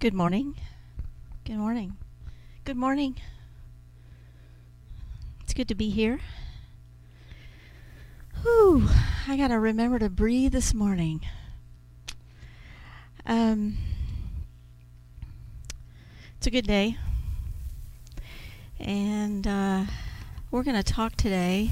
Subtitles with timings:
[0.00, 0.54] Good morning.
[1.44, 1.96] Good morning.
[2.64, 3.16] Good morning.
[5.42, 6.20] It's good to be here.
[8.42, 8.88] Whew,
[9.26, 11.22] I got to remember to breathe this morning.
[13.26, 13.76] Um,
[16.36, 16.96] it's a good day.
[18.78, 19.86] And uh,
[20.52, 21.70] we're going to talk today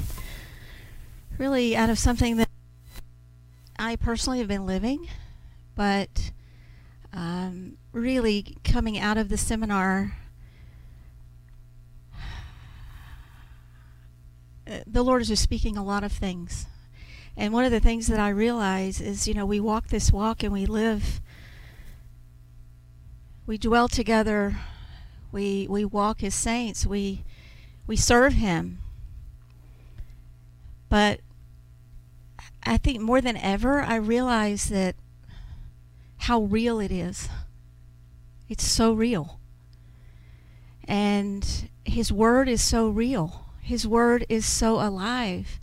[1.39, 2.49] really out of something that
[3.79, 5.07] I personally have been living,
[5.77, 6.33] but
[7.47, 10.17] um, really coming out of the seminar,
[14.69, 16.67] uh, the Lord is just speaking a lot of things.
[17.37, 20.43] And one of the things that I realize is, you know, we walk this walk
[20.43, 21.21] and we live,
[23.47, 24.57] we dwell together,
[25.31, 27.23] we we walk as saints, we
[27.87, 28.79] we serve Him.
[30.89, 31.21] But
[32.65, 34.97] I think more than ever, I realize that
[36.27, 37.29] how real it is.
[38.49, 39.39] It's so real.
[40.83, 43.47] And His Word is so real.
[43.61, 45.61] His Word is so alive.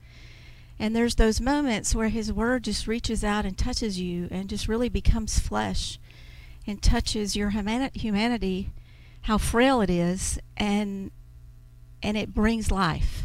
[0.80, 4.69] And there's those moments where His Word just reaches out and touches you and just
[4.69, 6.00] really becomes flesh
[6.66, 8.72] and touches your humanity,
[9.23, 11.11] how frail it is, and
[12.02, 13.23] and it brings life.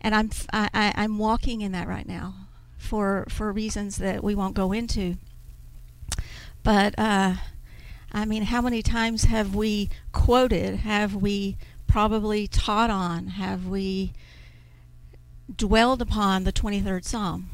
[0.00, 2.46] And I'm I, I'm walking in that right now
[2.78, 5.16] for for reasons that we won't go into.
[6.62, 7.34] But uh,
[8.12, 10.76] I mean, how many times have we quoted?
[10.76, 13.28] Have we probably taught on?
[13.28, 14.12] Have we
[15.54, 17.50] dwelled upon the 23rd Psalm?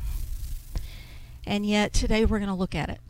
[1.46, 3.00] And yet today we're going to look at it.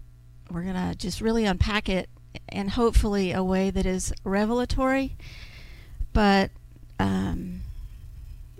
[0.51, 2.09] We're going to just really unpack it
[2.53, 5.17] in hopefully a way that is revelatory,
[6.13, 6.51] but
[7.01, 7.63] um,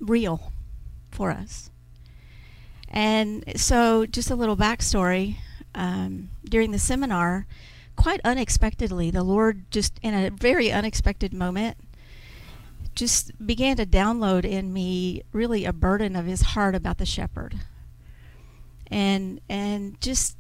[0.01, 0.53] real
[1.11, 1.71] for us.
[2.89, 5.37] And so, just a little backstory
[5.77, 7.47] um, during the seminar,
[7.95, 11.77] quite unexpectedly, the Lord just in a very unexpected moment
[12.97, 17.55] just began to download in me really a burden of his heart about the shepherd.
[18.89, 20.37] And and just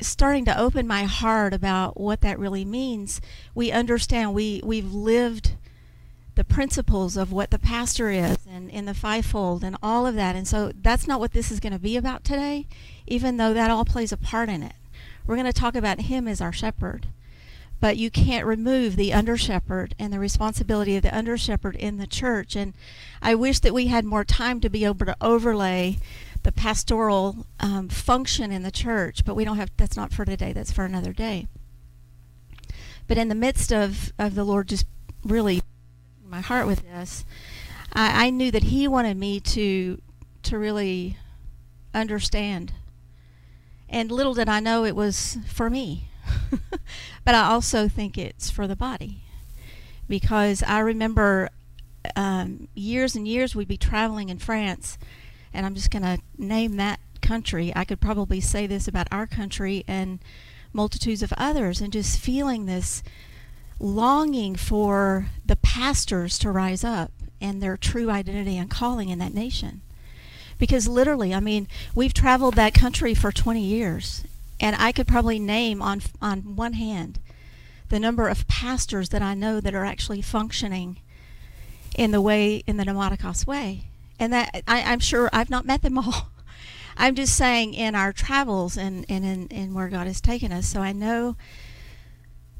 [0.00, 3.20] starting to open my heart about what that really means.
[3.54, 5.52] We understand we we've lived
[6.40, 10.34] the principles of what the pastor is and in the fivefold and all of that.
[10.34, 12.66] And so that's not what this is going to be about today,
[13.06, 14.72] even though that all plays a part in it.
[15.26, 17.08] We're going to talk about him as our shepherd.
[17.78, 21.98] But you can't remove the under shepherd and the responsibility of the under shepherd in
[21.98, 22.56] the church.
[22.56, 22.72] And
[23.20, 25.98] I wish that we had more time to be able to overlay
[26.42, 29.72] the pastoral um, function in the church, but we don't have.
[29.76, 30.54] That's not for today.
[30.54, 31.48] That's for another day.
[33.06, 34.86] But in the midst of of the Lord just
[35.22, 35.60] really
[36.30, 37.24] my heart with this,
[37.92, 40.00] I, I knew that He wanted me to
[40.42, 41.16] to really
[41.92, 42.72] understand.
[43.88, 46.08] And little did I know it was for me.
[47.24, 49.22] but I also think it's for the body.
[50.08, 51.50] Because I remember
[52.16, 54.98] um, years and years we'd be traveling in France,
[55.52, 57.72] and I'm just going to name that country.
[57.76, 60.20] I could probably say this about our country and
[60.72, 63.02] multitudes of others, and just feeling this
[63.80, 67.10] longing for the pastors to rise up
[67.40, 69.80] and their true identity and calling in that nation.
[70.58, 74.24] Because literally, I mean, we've traveled that country for 20 years,
[74.60, 77.18] and I could probably name on on one hand
[77.88, 80.98] the number of pastors that I know that are actually functioning
[81.96, 83.84] in the way in the pneumaticos way.
[84.18, 86.28] And that I, I'm sure I've not met them all.
[86.96, 90.66] I'm just saying in our travels and, and in, in where God has taken us.
[90.66, 91.36] So I know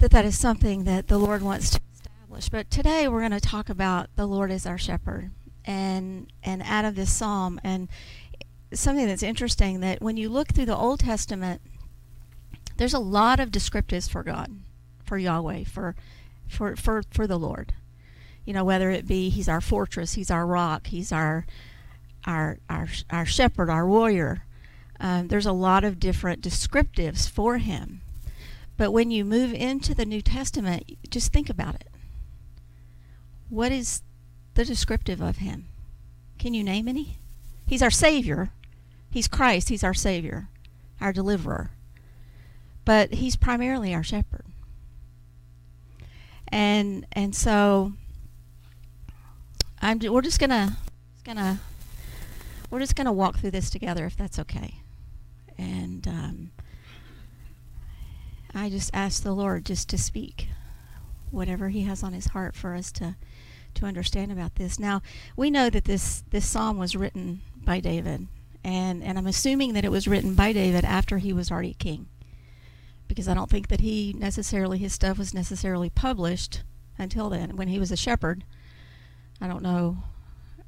[0.01, 2.49] that that is something that the Lord wants to establish.
[2.49, 5.31] But today we're going to talk about the Lord is our shepherd
[5.65, 7.87] and and out of this psalm and
[8.73, 11.61] something that's interesting that when you look through the Old Testament
[12.79, 14.57] there's a lot of descriptives for God,
[15.05, 15.95] for Yahweh, for
[16.49, 17.75] for for for the Lord.
[18.47, 21.45] You know, whether it be he's our fortress, he's our rock, he's our
[22.25, 24.47] our our our shepherd, our warrior.
[24.99, 28.01] Um, there's a lot of different descriptives for him.
[28.81, 31.89] But when you move into the New Testament, just think about it.
[33.51, 34.01] What is
[34.55, 35.67] the descriptive of him?
[36.39, 37.19] Can you name any?
[37.67, 38.53] He's our Savior.
[39.11, 39.69] He's Christ.
[39.69, 40.49] He's our Savior,
[40.99, 41.73] our deliverer.
[42.87, 44.47] But he's primarily our shepherd.
[46.49, 47.93] And and so
[49.83, 50.79] I'm we're just gonna
[51.23, 51.61] gonna
[52.71, 54.77] we're just gonna walk through this together if that's okay.
[55.59, 56.51] And um,
[58.55, 60.49] I just ask the Lord just to speak
[61.31, 63.17] whatever He has on His heart for us to
[63.75, 64.79] to understand about this.
[64.79, 65.01] Now
[65.37, 68.27] we know that this this psalm was written by David,
[68.65, 72.09] and and I'm assuming that it was written by David after he was already king,
[73.07, 76.63] because I don't think that he necessarily his stuff was necessarily published
[76.99, 78.45] until then when he was a shepherd.
[79.41, 79.99] I don't know.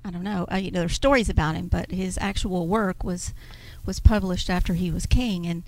[0.05, 0.47] I don't know.
[0.51, 3.35] Uh, you know, there's stories about him, but his actual work was
[3.85, 5.63] was published after he was king, and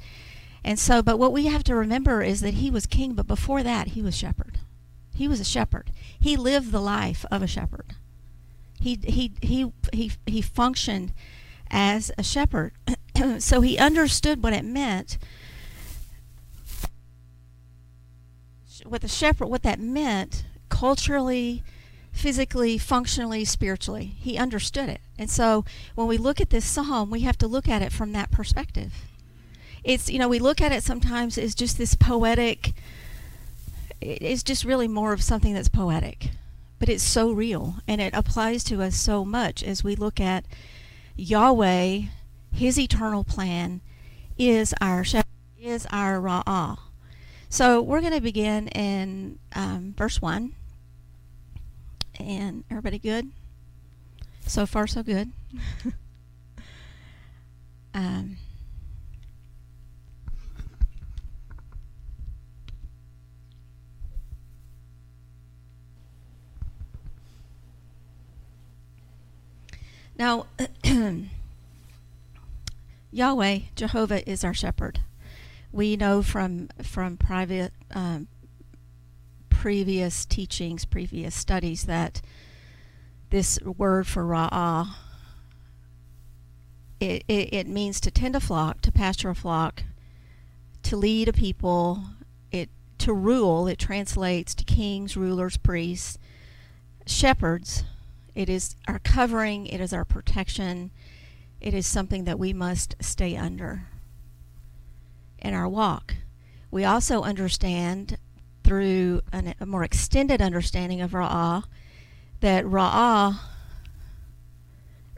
[0.65, 1.03] and so.
[1.03, 4.03] But what we have to remember is that he was king, but before that, he
[4.03, 4.59] was shepherd.
[5.15, 5.91] He was a shepherd.
[6.19, 7.95] He lived the life of a shepherd.
[8.81, 11.13] He he he he he functioned
[11.71, 12.73] as a shepherd,
[13.39, 15.19] so he understood what it meant.
[18.85, 21.63] What the shepherd, what that meant culturally,
[22.13, 24.15] physically, functionally, spiritually.
[24.19, 25.01] He understood it.
[25.19, 25.65] And so
[25.95, 28.93] when we look at this psalm, we have to look at it from that perspective.
[29.85, 32.73] It's, you know, we look at it sometimes as just this poetic,
[34.01, 36.31] it's just really more of something that's poetic.
[36.79, 40.45] But it's so real and it applies to us so much as we look at
[41.17, 42.03] Yahweh,
[42.53, 43.83] His eternal plan,
[44.39, 45.05] is our
[45.61, 46.79] is our Ra'ah.
[47.49, 50.53] So we're going to begin in um, verse 1.
[52.19, 53.31] And everybody good?
[54.47, 55.31] So far, so good.
[57.95, 58.37] um,
[70.25, 70.47] now,
[73.11, 75.01] Yahweh, Jehovah, is our shepherd.
[75.71, 78.29] We know from from private um,
[79.51, 82.23] previous teachings, previous studies, that
[83.29, 84.95] this word for ra'ah,
[87.01, 89.83] it, it, it means to tend a flock, to pasture a flock,
[90.85, 92.03] to lead a people,
[92.51, 96.17] it to rule, it translates to kings, rulers, priests,
[97.05, 97.85] shepherds.
[98.35, 100.91] It is our covering, it is our protection,
[101.61, 103.87] it is something that we must stay under
[105.39, 106.17] in our walk.
[106.71, 108.19] We also understand
[108.65, 111.65] through an, a more extended understanding of Ra'ah
[112.41, 113.39] that Ra'ah,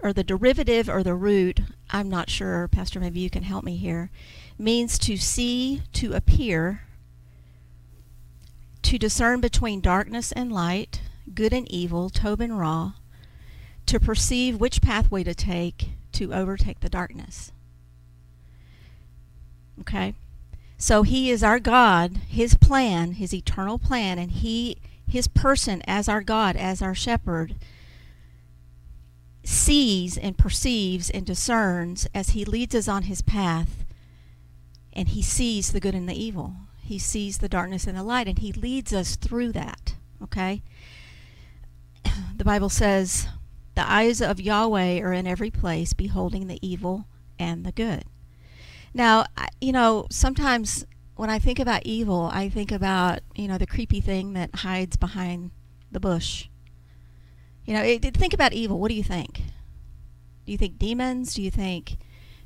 [0.02, 1.60] or the derivative or the root,
[1.90, 4.10] I'm not sure, Pastor, maybe you can help me here,
[4.58, 6.82] means to see, to appear,
[8.82, 11.00] to discern between darkness and light,
[11.34, 12.92] good and evil, Tob and Ra,
[13.86, 17.52] to perceive which pathway to take to overtake the darkness.
[19.80, 20.14] Okay?
[20.78, 24.78] So he is our God, his plan, his eternal plan, and he
[25.08, 27.54] his person as our God, as our shepherd,
[29.44, 33.84] sees and perceives and discerns as he leads us on his path,
[34.92, 36.56] and he sees the good and the evil.
[36.82, 39.94] He sees the darkness and the light, and he leads us through that.
[40.22, 40.62] Okay?
[42.36, 43.28] The Bible says,
[43.76, 47.06] The eyes of Yahweh are in every place, beholding the evil
[47.38, 48.04] and the good.
[48.94, 49.26] Now,
[49.60, 50.86] you know, sometimes
[51.16, 54.96] when I think about evil, I think about, you know, the creepy thing that hides
[54.96, 55.50] behind
[55.92, 56.48] the bush.
[57.66, 58.80] You know, it, think about evil.
[58.80, 59.42] What do you think?
[60.46, 61.34] Do you think demons?
[61.34, 61.98] Do you think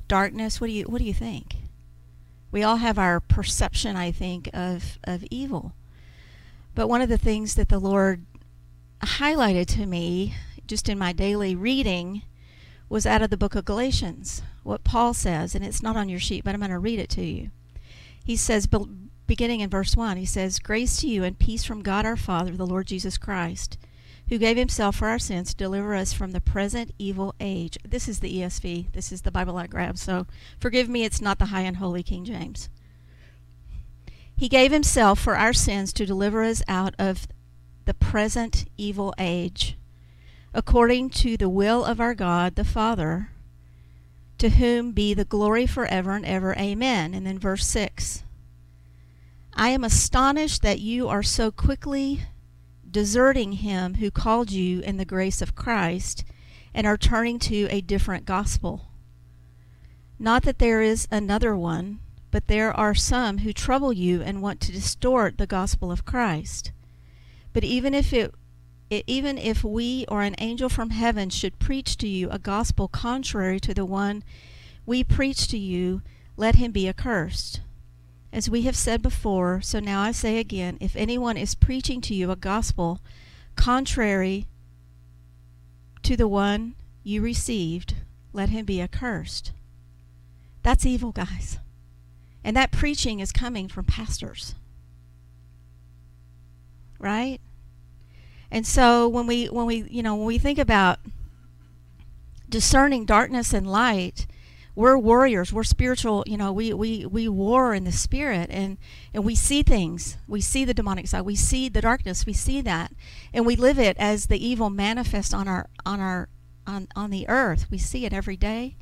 [0.08, 0.60] darkness?
[0.60, 1.56] What do you what do you think?
[2.50, 5.74] We all have our perception, I think, of of evil.
[6.74, 8.24] But one of the things that the Lord
[9.02, 10.34] highlighted to me
[10.70, 12.22] just in my daily reading
[12.88, 16.20] was out of the book of Galatians, what Paul says, and it's not on your
[16.20, 17.50] sheet, but I'm going to read it to you.
[18.24, 18.68] He says,
[19.26, 22.52] beginning in verse 1, he says, Grace to you and peace from God our Father,
[22.52, 23.78] the Lord Jesus Christ,
[24.28, 27.76] who gave himself for our sins to deliver us from the present evil age.
[27.84, 28.92] This is the ESV.
[28.92, 30.24] This is the Bible I grabbed, so
[30.60, 32.68] forgive me, it's not the high and holy King James.
[34.36, 37.26] He gave himself for our sins to deliver us out of
[37.86, 39.76] the present evil age
[40.52, 43.30] according to the will of our God the Father,
[44.38, 46.54] to whom be the glory forever and ever.
[46.56, 47.14] Amen.
[47.14, 48.24] And then verse 6
[49.54, 52.22] I am astonished that you are so quickly
[52.90, 56.24] deserting him who called you in the grace of Christ
[56.72, 58.86] and are turning to a different gospel.
[60.18, 64.60] Not that there is another one, but there are some who trouble you and want
[64.62, 66.72] to distort the gospel of Christ.
[67.52, 68.34] But even if it
[68.90, 73.60] even if we or an angel from heaven should preach to you a gospel contrary
[73.60, 74.24] to the one
[74.84, 76.02] we preach to you,
[76.36, 77.60] let him be accursed.
[78.32, 82.14] As we have said before, so now I say again, if anyone is preaching to
[82.14, 83.00] you a gospel
[83.56, 84.46] contrary
[86.02, 87.94] to the one you received,
[88.32, 89.52] let him be accursed.
[90.62, 91.58] That's evil, guys.
[92.42, 94.54] And that preaching is coming from pastors.
[96.98, 97.40] Right?
[98.50, 100.98] And so when we when we you know when we think about
[102.48, 104.26] discerning darkness and light,
[104.74, 108.76] we're warriors we're spiritual you know we we we war in the spirit and
[109.14, 110.16] and we see things.
[110.26, 111.22] We see the demonic side.
[111.22, 112.26] We see the darkness.
[112.26, 112.92] We see that.
[113.32, 116.28] And we live it as the evil manifest on our on our
[116.66, 117.70] on on the earth.
[117.70, 118.76] We see it every day.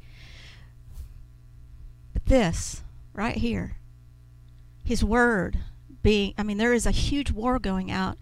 [2.12, 2.82] But this
[3.12, 3.78] right here
[4.88, 5.58] his word
[6.02, 8.16] being i mean there is a huge war going out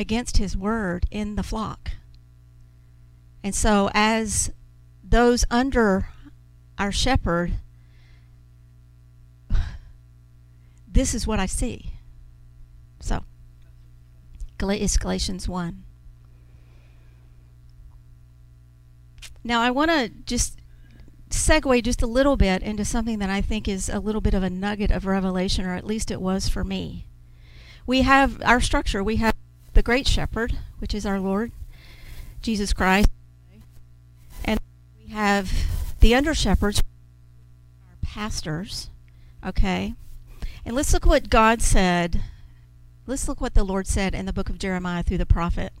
[0.00, 1.90] against his word in the flock
[3.42, 4.50] and so as
[5.02, 6.08] those under
[6.78, 7.54] our shepherd,
[10.88, 11.92] this is what I see.
[13.00, 13.24] So,
[14.62, 15.84] it's Galatians 1.
[19.42, 20.58] Now, I want to just
[21.30, 24.42] segue just a little bit into something that I think is a little bit of
[24.42, 27.06] a nugget of revelation, or at least it was for me.
[27.86, 29.02] We have our structure.
[29.02, 29.29] We have
[29.74, 31.52] the Great Shepherd, which is our Lord
[32.42, 33.08] Jesus Christ,
[34.44, 34.58] and
[34.98, 35.52] we have
[36.00, 36.82] the under shepherds
[37.88, 38.90] our pastors,
[39.44, 39.94] okay?
[40.64, 42.22] And let's look what God said.
[43.06, 45.72] Let's look what the Lord said in the book of Jeremiah through the prophet.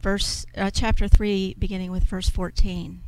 [0.00, 3.00] Verse uh, chapter 3 beginning with verse 14.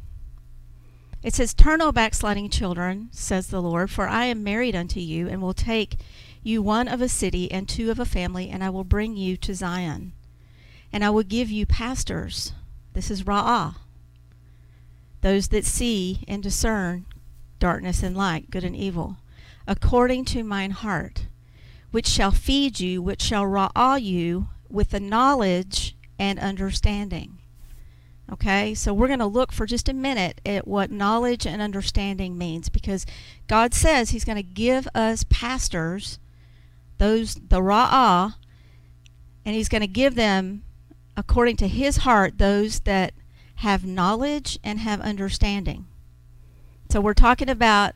[1.22, 5.28] It says, Turn, O backsliding children, says the Lord, for I am married unto you,
[5.28, 5.96] and will take
[6.46, 9.36] you one of a city and two of a family, and I will bring you
[9.38, 10.12] to Zion.
[10.92, 12.52] And I will give you pastors.
[12.92, 13.74] This is Ra'ah
[15.26, 17.04] those that see and discern
[17.58, 19.16] darkness and light, good and evil,
[19.66, 21.26] according to mine heart,
[21.90, 27.38] which shall feed you, which shall ra'ah you with the knowledge and understanding.
[28.30, 32.38] Okay, so we're going to look for just a minute at what knowledge and understanding
[32.38, 33.04] means because
[33.48, 36.20] God says He's going to give us pastors,
[36.98, 38.34] those, the ra'ah,
[39.44, 40.62] and He's going to give them,
[41.16, 43.14] according to His heart, those that
[43.56, 45.86] have knowledge and have understanding.
[46.90, 47.94] So we're talking about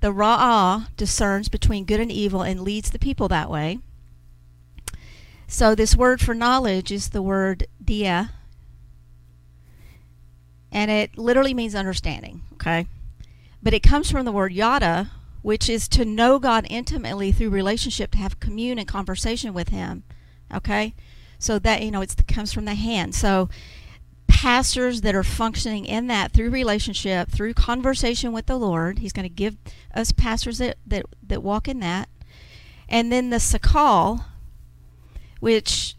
[0.00, 3.80] the Ra'ah discerns between good and evil and leads the people that way.
[5.46, 8.30] So this word for knowledge is the word dia,
[10.70, 12.86] and it literally means understanding, okay?
[13.62, 15.10] But it comes from the word yada,
[15.42, 20.04] which is to know God intimately through relationship, to have commune and conversation with Him,
[20.52, 20.94] okay?
[21.38, 23.14] So that, you know, it comes from the hand.
[23.14, 23.48] So
[24.30, 29.00] pastors that are functioning in that through relationship, through conversation with the Lord.
[29.00, 29.56] He's going to give
[29.94, 32.08] us pastors that, that, that walk in that.
[32.88, 34.24] And then the sakal,
[35.40, 35.94] which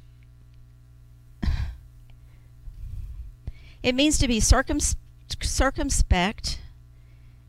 [3.84, 4.96] it means to be circums-
[5.42, 6.60] circumspect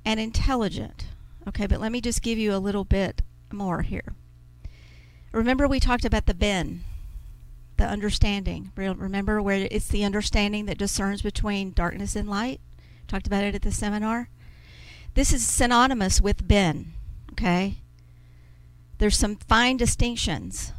[0.04, 1.06] and intelligent.
[1.48, 3.22] Okay, but let me just give you a little bit
[3.52, 4.14] more here.
[5.32, 6.84] Remember we talked about the ben
[7.76, 8.70] the understanding.
[8.76, 12.60] Remember where it's the understanding that discerns between darkness and light?
[13.08, 14.28] Talked about it at the seminar.
[15.14, 16.92] This is synonymous with Ben,
[17.32, 17.78] okay?
[18.98, 20.72] There's some fine distinctions.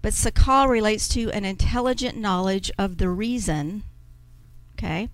[0.00, 3.84] But Sakal relates to an intelligent knowledge of the reason,
[4.76, 5.08] okay?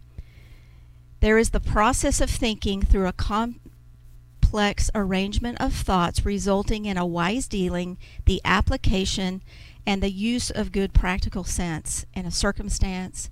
[1.21, 3.13] There is the process of thinking through a
[4.51, 9.41] complex arrangement of thoughts resulting in a wise dealing, the application,
[9.87, 13.31] and the use of good practical sense in a circumstance,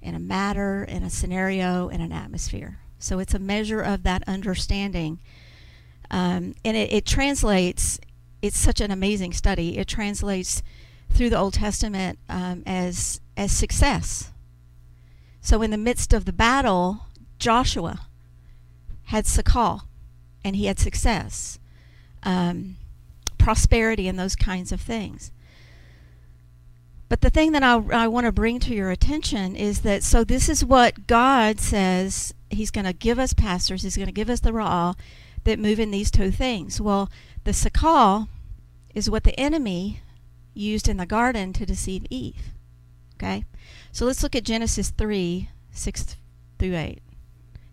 [0.00, 2.78] in a matter, in a scenario, in an atmosphere.
[3.00, 5.18] So it's a measure of that understanding.
[6.08, 7.98] Um, and it, it translates,
[8.40, 10.62] it's such an amazing study, it translates
[11.10, 14.30] through the Old Testament um, as, as success.
[15.40, 17.06] So in the midst of the battle,
[17.40, 18.02] Joshua
[19.06, 19.80] had sakal,
[20.44, 21.58] and he had success,
[22.22, 22.76] um,
[23.38, 25.30] prosperity, and those kinds of things.
[27.08, 30.22] But the thing that I, I want to bring to your attention is that so
[30.22, 34.30] this is what God says He's going to give us pastors, He's going to give
[34.30, 34.96] us the Ra'ah
[35.44, 36.80] that move in these two things.
[36.80, 37.10] Well,
[37.44, 38.28] the Sakal
[38.94, 40.00] is what the enemy
[40.54, 42.52] used in the garden to deceive Eve.
[43.16, 43.44] Okay?
[43.92, 46.16] So let's look at Genesis 3 6
[46.58, 46.98] through 8.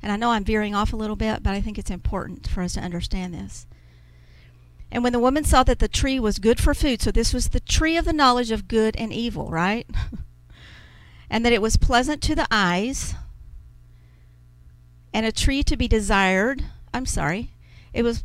[0.02, 2.62] And I know I'm veering off a little bit, but I think it's important for
[2.62, 3.66] us to understand this.
[4.92, 7.50] And when the woman saw that the tree was good for food, so this was
[7.50, 9.88] the tree of the knowledge of good and evil, right?
[11.30, 13.16] and that it was pleasant to the eyes,
[15.14, 16.64] and a tree to be desired.
[16.94, 17.52] I'm sorry.
[17.94, 18.24] It was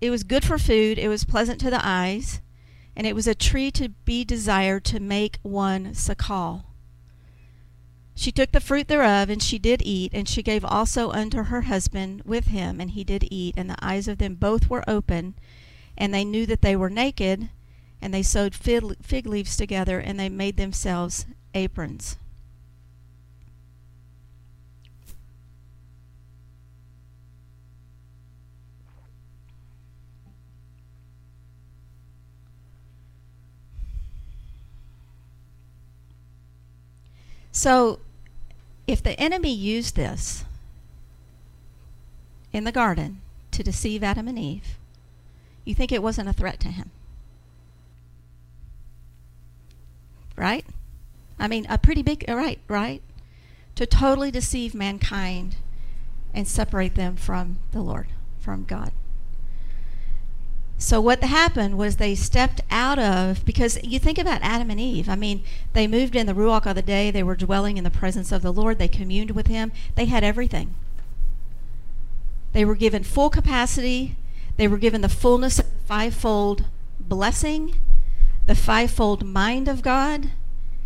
[0.00, 2.40] it was good for food, it was pleasant to the eyes,
[2.96, 6.64] and it was a tree to be desired to make one sakal.
[8.20, 11.62] She took the fruit thereof, and she did eat, and she gave also unto her
[11.62, 13.54] husband with him, and he did eat.
[13.56, 15.32] And the eyes of them both were open,
[15.96, 17.48] and they knew that they were naked,
[18.02, 21.24] and they sewed fig leaves together, and they made themselves
[21.54, 22.18] aprons.
[37.50, 38.00] So
[38.90, 40.44] if the enemy used this
[42.52, 43.20] in the garden
[43.52, 44.76] to deceive Adam and Eve,
[45.64, 46.90] you think it wasn't a threat to him?
[50.36, 50.64] Right?
[51.38, 53.00] I mean, a pretty big, uh, right, right?
[53.76, 55.56] To totally deceive mankind
[56.34, 58.08] and separate them from the Lord,
[58.40, 58.90] from God.
[60.80, 65.10] So what happened was they stepped out of because you think about Adam and Eve.
[65.10, 65.44] I mean,
[65.74, 67.10] they moved in the ruach of the day.
[67.10, 68.78] They were dwelling in the presence of the Lord.
[68.78, 69.72] They communed with Him.
[69.94, 70.74] They had everything.
[72.54, 74.16] They were given full capacity.
[74.56, 76.64] They were given the fullness of the fivefold
[76.98, 77.74] blessing,
[78.46, 80.30] the fivefold mind of God,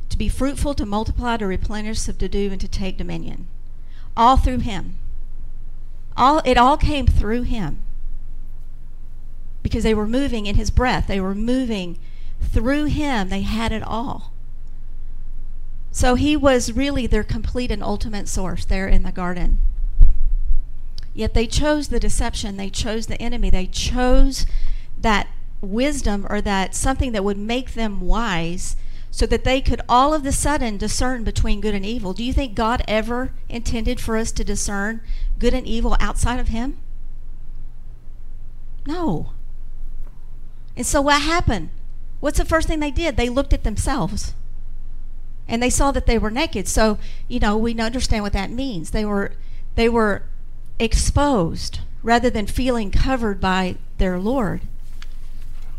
[0.08, 3.46] to be fruitful, to multiply, to replenish, subdue, and to take dominion.
[4.16, 4.96] All through Him.
[6.16, 7.83] All it all came through Him
[9.64, 11.08] because they were moving in his breath.
[11.08, 11.98] They were moving
[12.40, 13.30] through him.
[13.30, 14.30] They had it all.
[15.90, 19.58] So he was really their complete and ultimate source there in the garden.
[21.14, 24.44] Yet they chose the deception, they chose the enemy, they chose
[25.00, 25.28] that
[25.60, 28.76] wisdom or that something that would make them wise
[29.12, 32.12] so that they could all of a sudden discern between good and evil.
[32.12, 35.00] Do you think God ever intended for us to discern
[35.38, 36.78] good and evil outside of him?
[38.86, 39.30] No.
[40.76, 41.70] And so what happened?
[42.20, 43.16] What's the first thing they did?
[43.16, 44.34] They looked at themselves.
[45.46, 46.66] And they saw that they were naked.
[46.68, 48.90] So, you know, we understand what that means.
[48.90, 49.32] They were
[49.74, 50.22] they were
[50.78, 54.62] exposed rather than feeling covered by their Lord.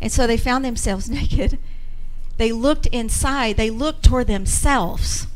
[0.02, 1.58] And so they found themselves naked.
[2.38, 5.28] They looked inside, they looked toward themselves.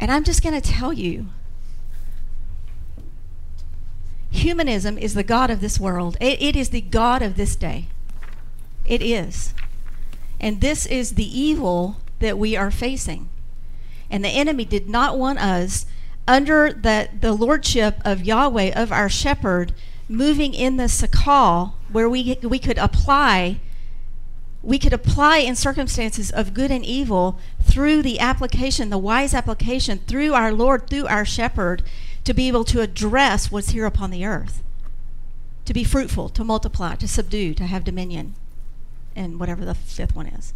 [0.00, 1.28] And I'm just going to tell you
[4.34, 6.16] Humanism is the God of this world.
[6.20, 7.86] It, it is the God of this day.
[8.84, 9.54] It is.
[10.40, 13.28] And this is the evil that we are facing.
[14.10, 15.86] And the enemy did not want us
[16.26, 19.72] under the, the lordship of Yahweh, of our shepherd,
[20.08, 23.60] moving in the sakal where we, we could apply
[24.64, 29.98] we could apply in circumstances of good and evil through the application, the wise application,
[30.06, 31.82] through our Lord, through our shepherd,
[32.24, 34.62] to be able to address what's here upon the earth,
[35.64, 38.34] to be fruitful, to multiply, to subdue, to have dominion,
[39.14, 40.54] and whatever the fifth one is.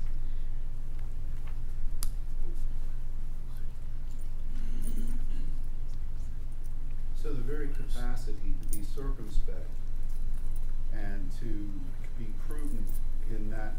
[7.22, 9.68] So the very capacity to be circumspect
[10.94, 11.70] and to
[12.18, 12.87] be prudent
[13.31, 13.74] in that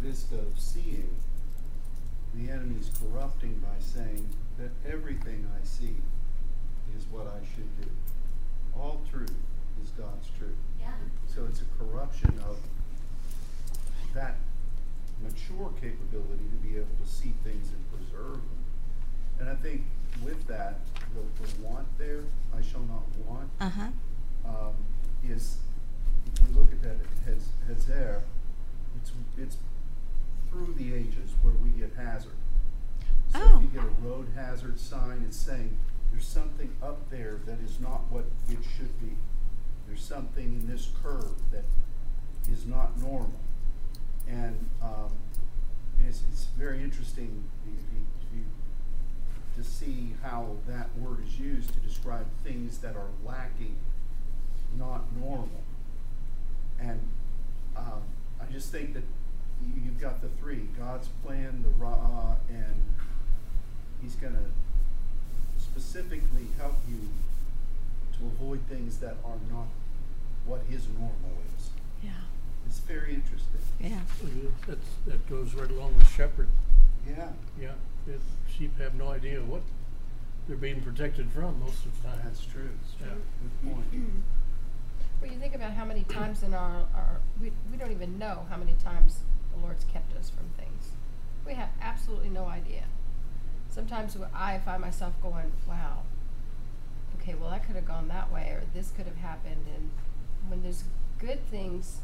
[0.00, 1.08] vista of seeing,
[2.34, 5.94] the enemy's corrupting by saying that everything I see
[6.96, 7.88] is what I should do.
[8.76, 9.32] All truth
[9.82, 10.56] is God's truth.
[10.80, 10.92] Yeah.
[11.32, 12.58] So it's a corruption of
[14.14, 14.36] that
[15.60, 18.64] mature capability to be able to see things and preserve them.
[19.40, 19.82] And I think
[20.24, 20.78] with that,
[21.14, 22.20] the, the want there,
[22.56, 23.88] I shall not want, Uh huh.
[24.46, 24.74] um,
[25.28, 25.56] is,
[26.34, 28.22] if you look at that, heads, heads there,
[29.00, 29.56] it's, it's
[30.50, 32.32] through the ages where we get hazard.
[33.32, 33.56] So Oh.
[33.56, 35.76] if you get a road hazard sign, it's saying
[36.10, 39.14] there's something up there that is not what it should be.
[39.86, 41.64] There's something in this curve that
[42.52, 43.30] is not normal.
[44.28, 45.12] And um,
[46.06, 47.44] it's, it's very interesting
[49.60, 53.76] to see how that word is used to describe things that are lacking,
[54.78, 55.62] not normal.
[56.80, 57.00] And
[57.76, 58.02] um,
[58.40, 59.02] I just think that
[59.62, 62.82] you, you've got the three God's plan, the Ra, and
[64.02, 67.08] He's going to specifically help you
[68.18, 69.66] to avoid things that are not
[70.46, 71.70] what His normal is.
[72.02, 72.10] Yeah.
[72.70, 73.60] It's very interesting.
[73.80, 73.98] Yeah.
[74.68, 76.46] That's, that goes right along with shepherd.
[77.04, 77.30] Yeah,
[77.60, 77.72] Yeah,
[78.06, 78.20] it,
[78.56, 79.62] sheep have no idea what
[80.46, 82.20] they're being protected from most of the time.
[82.22, 82.70] that's true.
[83.00, 83.08] Yeah.
[83.42, 84.12] Good point.
[85.20, 88.46] Well, you think about how many times in our, our we, we don't even know
[88.48, 89.18] how many times
[89.54, 90.92] the Lord's kept us from things.
[91.46, 92.84] We have absolutely no idea.
[93.68, 96.04] Sometimes I find myself going, wow,
[97.20, 99.66] okay, well, that could have gone that way, or this could have happened.
[99.76, 99.90] And
[100.48, 100.84] when there's
[101.18, 101.98] good things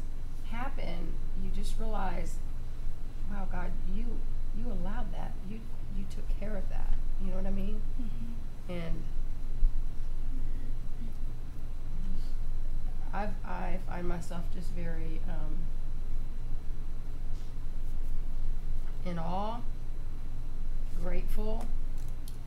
[0.51, 2.35] happen, you just realize,
[3.31, 4.05] wow, God, you
[4.57, 5.33] you allowed that.
[5.49, 5.59] You
[5.95, 6.93] you took care of that.
[7.21, 7.81] You know what I mean?
[8.69, 9.03] And
[13.13, 15.57] I've, I find myself just very um,
[19.05, 19.59] in awe,
[21.01, 21.65] grateful,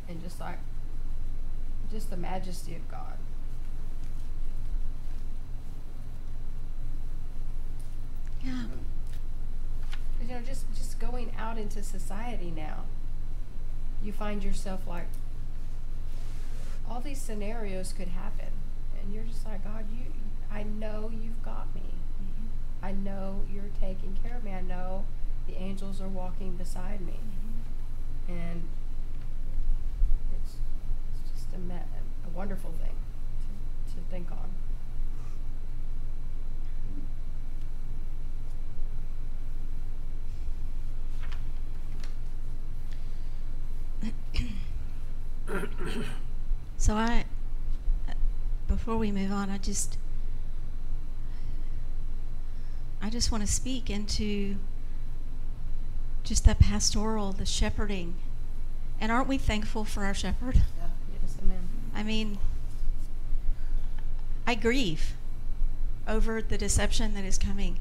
[0.08, 0.58] and just like
[1.90, 3.19] just the majesty of God.
[8.44, 8.64] Yeah.
[10.22, 12.84] You know, just just going out into society now,
[14.02, 15.06] you find yourself like
[16.88, 18.48] all these scenarios could happen,
[19.00, 20.12] and you're just like, God, you,
[20.52, 21.82] I know you've got me.
[21.82, 22.84] Mm-hmm.
[22.84, 24.52] I know you're taking care of me.
[24.52, 25.04] I know
[25.46, 27.18] the angels are walking beside me,
[28.28, 28.62] and
[30.34, 30.56] it's,
[31.22, 32.94] it's just a, me- a wonderful thing
[33.88, 34.50] to, to think on.
[46.80, 47.26] So I,
[48.66, 49.98] before we move on, I just,
[53.02, 54.56] I just want to speak into
[56.24, 58.14] just that pastoral, the shepherding.
[58.98, 60.62] And aren't we thankful for our shepherd?
[61.20, 61.68] Yes, amen.
[61.94, 62.38] I mean,
[64.46, 65.12] I grieve
[66.08, 67.78] over the deception that is coming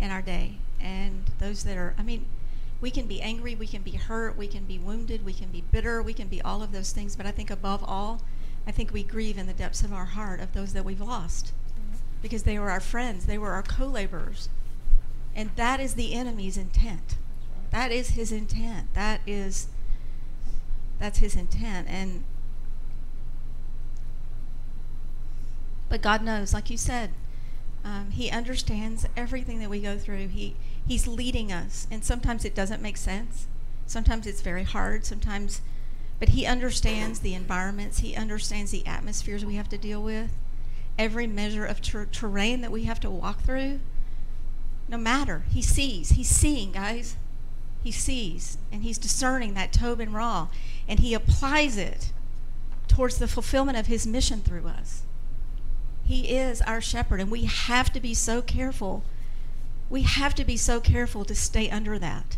[0.00, 2.24] in our day and those that are, I mean,
[2.82, 5.62] we can be angry, we can be hurt, we can be wounded, we can be
[5.70, 8.20] bitter, we can be all of those things, but I think above all,
[8.66, 11.52] I think we grieve in the depths of our heart of those that we've lost
[12.20, 14.48] because they were our friends, they were our co laborers.
[15.34, 17.16] And that is the enemy's intent.
[17.70, 18.92] That is his intent.
[18.94, 19.68] That is
[20.98, 22.22] that's his intent and
[25.88, 27.10] but God knows, like you said,
[27.84, 30.28] um, He understands everything that we go through.
[30.28, 33.46] He He's leading us, and sometimes it doesn't make sense.
[33.86, 35.04] Sometimes it's very hard.
[35.04, 35.60] Sometimes,
[36.18, 38.00] but He understands the environments.
[38.00, 40.30] He understands the atmospheres we have to deal with.
[40.98, 43.80] Every measure of ter- terrain that we have to walk through.
[44.88, 46.10] No matter, He sees.
[46.10, 47.16] He's seeing, guys.
[47.82, 50.48] He sees, and He's discerning that Tob and Ra,
[50.88, 52.12] and He applies it
[52.88, 55.01] towards the fulfillment of His mission through us.
[56.04, 59.02] He is our shepherd, and we have to be so careful.
[59.88, 62.36] We have to be so careful to stay under that.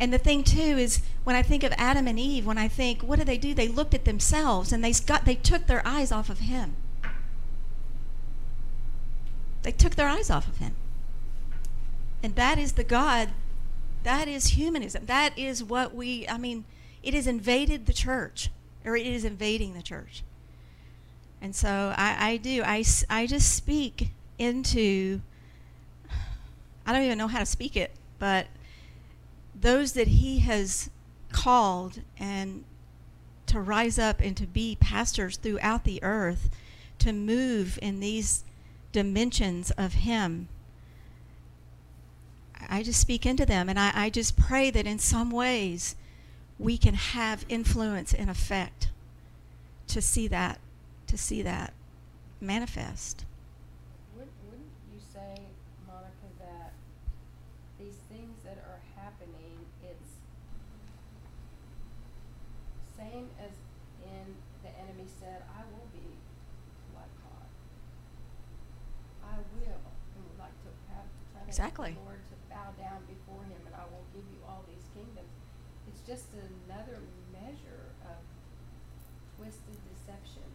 [0.00, 3.02] And the thing too is when I think of Adam and Eve, when I think,
[3.02, 3.52] what did they do?
[3.52, 6.74] They looked at themselves and they got they took their eyes off of him.
[9.62, 10.74] They took their eyes off of him.
[12.22, 13.28] And that is the God,
[14.04, 15.04] that is humanism.
[15.04, 16.64] That is what we I mean,
[17.02, 18.48] it has invaded the church,
[18.86, 20.22] or it is invading the church.
[21.42, 22.62] And so I, I do.
[22.64, 25.20] I, I just speak into,
[26.86, 28.46] I don't even know how to speak it, but
[29.58, 30.90] those that he has
[31.32, 32.64] called and
[33.46, 36.50] to rise up and to be pastors throughout the earth,
[36.98, 38.44] to move in these
[38.92, 40.48] dimensions of him.
[42.68, 45.96] I just speak into them and I, I just pray that in some ways
[46.58, 48.90] we can have influence and effect
[49.88, 50.60] to see that
[51.10, 51.74] to see that
[52.40, 53.26] manifest.
[54.14, 55.42] Wouldn't, wouldn't you say,
[55.90, 56.70] Monica, that
[57.82, 60.22] these things that are happening, it's
[62.94, 63.50] same as
[64.06, 66.14] in the enemy said, I will be
[66.94, 67.48] like God.
[69.26, 69.82] I will,
[70.14, 71.98] and would like to have, to Exactly.
[71.98, 75.34] the Lord to bow down before him, and I will give you all these kingdoms.
[75.90, 77.02] It's just another
[77.34, 78.22] measure of
[79.34, 80.46] twisted deception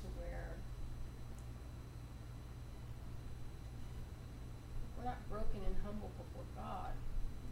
[0.00, 0.56] to where
[4.96, 6.92] we're not broken and humble before God,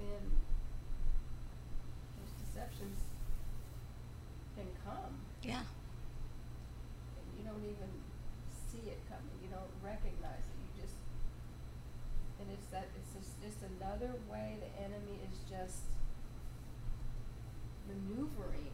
[0.01, 0.25] then
[2.17, 3.01] those deceptions
[4.57, 5.13] can come.
[5.43, 5.61] Yeah.
[5.61, 7.91] And you don't even
[8.55, 9.35] see it coming.
[9.43, 10.57] You don't recognize it.
[10.63, 10.95] You just,
[12.39, 15.91] and it's that, it's just, just another way the enemy is just
[17.91, 18.71] maneuvering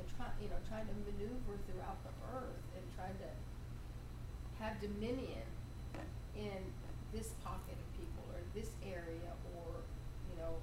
[0.00, 3.30] and trying you know, trying to maneuver throughout the earth and trying to
[4.62, 5.44] have dominion
[6.32, 6.62] in
[7.12, 9.84] this pocket of people or this area or,
[10.32, 10.56] you know,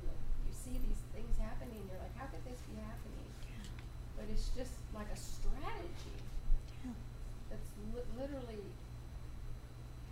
[0.00, 3.30] you know, you see these things happening, you're like, how could this be happening?
[4.16, 6.14] But it's just like a strategy
[6.86, 6.94] Yeah.
[7.50, 8.62] that's li- literally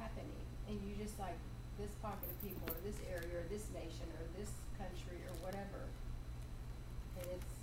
[0.02, 1.38] happening, and you just like
[1.78, 5.86] this pocket of people, or this area, or this nation, or this country, or whatever.
[7.22, 7.54] And it's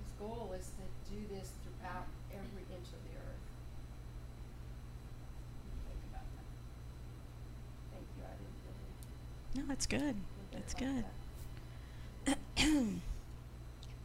[0.00, 3.44] his goal is to do this throughout every inch of the earth.
[5.86, 6.46] Think about that.
[7.92, 8.24] Thank you.
[8.24, 10.16] I didn't really No, that's good.
[10.52, 11.04] That's good.
[12.24, 12.38] that.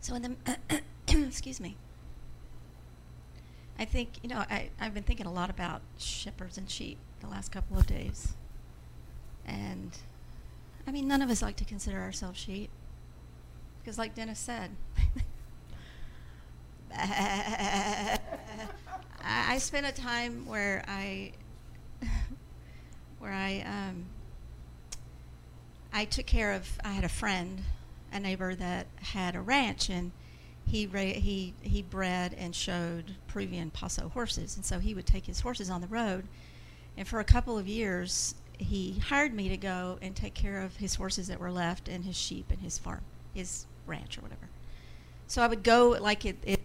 [0.02, 0.82] so in the
[1.28, 1.76] excuse me.
[3.80, 7.28] I think you know I I've been thinking a lot about shepherds and sheep the
[7.28, 8.36] last couple of days,
[9.46, 9.98] and
[10.86, 12.70] I mean none of us like to consider ourselves sheep
[13.80, 14.72] because, like Dennis said.
[19.23, 21.32] I, spent a time where I
[23.19, 24.06] where I um,
[25.93, 26.80] I took care of.
[26.84, 27.63] I had a friend,
[28.12, 30.12] a neighbor that had a ranch, and
[30.65, 35.41] he he he bred and showed Peruvian Paso horses, and so he would take his
[35.41, 36.27] horses on the road.
[36.97, 40.75] And for a couple of years, he hired me to go and take care of
[40.77, 43.01] his horses that were left and his sheep and his farm,
[43.34, 44.49] his ranch or whatever.
[45.27, 46.38] So I would go like it.
[46.43, 46.61] it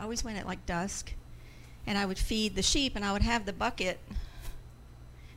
[0.00, 1.12] I always went at like dusk,
[1.86, 4.00] and I would feed the sheep, and I would have the bucket,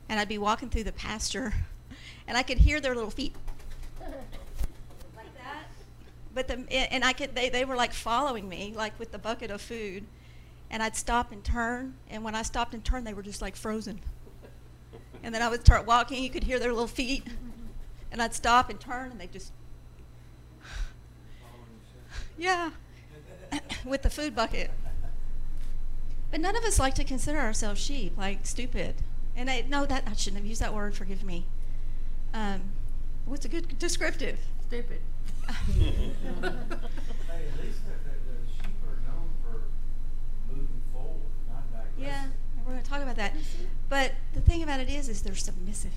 [0.08, 1.52] and I'd be walking through the pasture,
[2.26, 3.34] and I could hear their little feet
[4.00, 5.66] like that.
[6.34, 9.50] But the and I could they they were like following me like with the bucket
[9.50, 10.04] of food,
[10.70, 13.56] and I'd stop and turn, and when I stopped and turned, they were just like
[13.56, 14.00] frozen.
[15.22, 17.26] And then I would start walking, you could hear their little feet,
[18.10, 19.52] and I'd stop and turn, and they just
[22.38, 22.70] yeah,
[23.84, 24.70] with the food bucket.
[26.30, 28.96] But none of us like to consider ourselves sheep, like stupid.
[29.36, 30.94] And I no, that I shouldn't have used that word.
[30.94, 31.46] Forgive me.
[32.32, 32.62] Um,
[33.24, 34.38] what's a good descriptive?
[34.66, 35.00] Stupid.
[37.34, 39.62] Hey, at least the, the, the sheep are known for
[40.48, 41.94] moving forward, not backwards.
[41.98, 42.26] Yeah,
[42.64, 43.34] we're going to talk about that.
[43.88, 45.92] But the thing about it is, is they're submissive.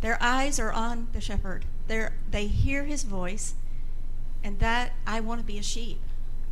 [0.00, 1.64] Their eyes are on the shepherd.
[1.86, 3.54] They're, they hear his voice,
[4.44, 5.98] and that I want to be a sheep.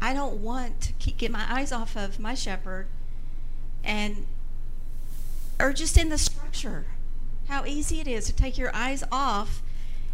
[0.00, 2.88] I don't want to keep, get my eyes off of my shepherd,
[3.84, 4.26] and
[5.60, 6.86] or just in the structure.
[7.46, 9.62] How easy it is to take your eyes off,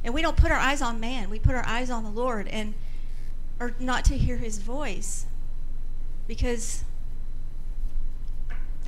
[0.05, 1.31] and we don't put our eyes on man.
[1.31, 2.75] We put our eyes on the Lord, and
[3.59, 5.25] or not to hear His voice,
[6.27, 6.85] because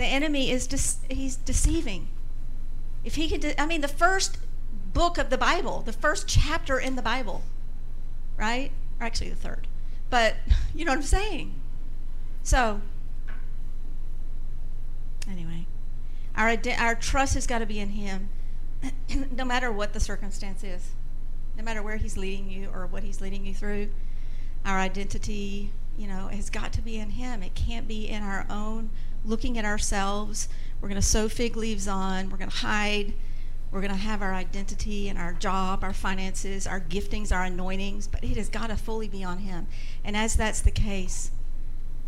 [0.00, 2.08] the enemy is just he's deceiving
[3.04, 4.38] if he could de- i mean the first
[4.94, 7.42] book of the bible the first chapter in the bible
[8.38, 9.66] right or actually the third.
[10.10, 10.36] But
[10.74, 11.54] you know what i'm saying?
[12.42, 12.80] So
[15.30, 15.66] anyway
[16.36, 18.28] our our trust has got to be in him
[19.36, 20.90] no matter what the circumstance is
[21.56, 23.88] no matter where he's leading you or what he's leading you through.
[24.64, 27.42] Our identity you know has got to be in him.
[27.42, 28.90] It can't be in our own.
[29.24, 30.48] Looking at ourselves
[30.80, 33.12] we're going to sew fig leaves on we're going to hide
[33.70, 38.06] we're going to have our identity and our job our finances our giftings our anointings
[38.06, 39.66] but it has got to fully be on him.
[40.04, 41.30] And as that's the case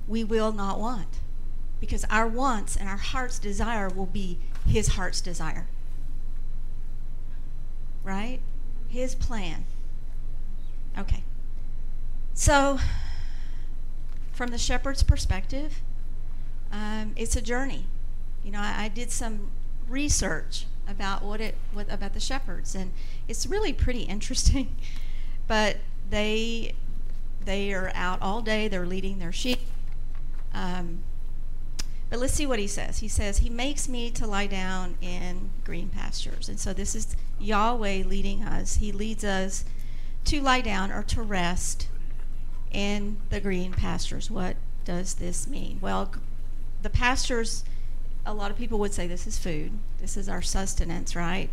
[0.09, 1.19] we will not want
[1.81, 5.67] because our wants and our heart's desire will be his heart's desire.
[8.05, 8.41] Right?
[8.89, 9.65] His plan.
[10.99, 11.25] Okay.
[12.35, 12.79] So
[14.33, 15.81] from the shepherd's perspective
[16.73, 17.85] um, it's a journey.
[18.43, 19.51] You know, I, I, did some
[19.89, 22.93] research about what it what about the shepherds, and
[23.29, 24.75] it's really pretty interesting.
[25.47, 25.79] but
[26.11, 26.75] they
[27.45, 28.69] they are out all day.
[28.69, 29.61] They're leading their sheep.
[30.55, 31.03] Um,
[32.13, 32.99] but let's see what he says.
[32.99, 36.47] He says, He makes me to lie down in green pastures.
[36.47, 38.77] And so this is Yahweh leading us.
[38.77, 39.65] He leads us
[40.27, 41.89] to lie down or to rest
[42.71, 44.31] in the green pastures.
[44.31, 45.79] What does this mean?
[45.81, 46.13] Well,
[46.83, 47.65] the pastures,
[48.25, 49.73] a lot of people would say this is food.
[50.01, 51.49] This is our sustenance, right?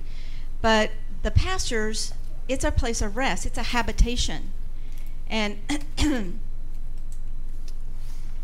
[0.62, 0.92] But
[1.24, 2.14] the pastures,
[2.48, 3.46] it's a place of rest.
[3.46, 4.52] It's a habitation.
[5.30, 5.58] And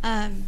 [0.04, 0.44] um,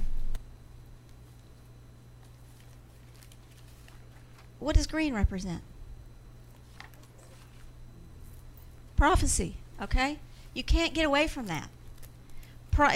[4.59, 5.61] what does green represent?
[8.95, 10.19] Prophecy, okay?
[10.53, 11.69] You can't get away from that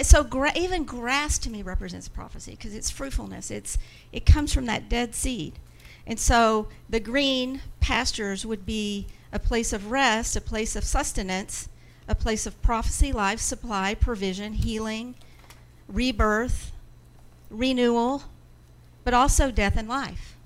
[0.02, 3.50] so gra- even grass to me represents prophecy because it's fruitfulness.
[3.50, 3.78] It's
[4.12, 5.58] it comes from that dead seed,
[6.06, 11.68] and so the green pastures would be a place of rest, a place of sustenance,
[12.06, 15.14] a place of prophecy, life supply, provision, healing,
[15.88, 16.72] rebirth,
[17.50, 18.24] renewal,
[19.04, 20.36] but also death and life.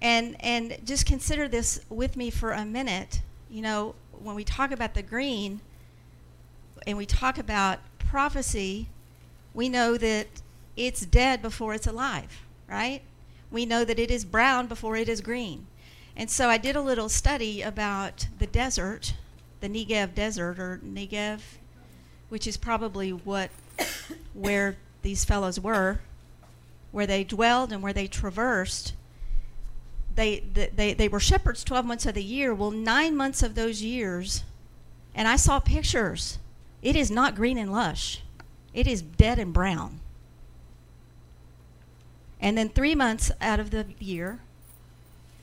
[0.00, 3.22] And and just consider this with me for a minute.
[3.48, 5.60] You know, when we talk about the green
[6.86, 7.78] and we talk about
[8.14, 8.86] prophecy,
[9.54, 10.28] we know that
[10.76, 13.00] it's dead before it's alive, right?
[13.50, 15.66] We know that it is brown before it is green.
[16.16, 19.14] And so I did a little study about the desert,
[19.60, 21.40] the Negev desert or Negev,
[22.28, 23.50] which is probably what
[24.32, 25.98] where these fellows were,
[26.92, 28.94] where they dwelled and where they traversed.
[30.14, 32.54] They, they, they were shepherds 12 months of the year.
[32.54, 34.44] Well, nine months of those years,
[35.16, 36.38] and I saw pictures
[36.84, 38.20] it is not green and lush.
[38.74, 40.00] It is dead and brown.
[42.38, 44.40] And then three months out of the year,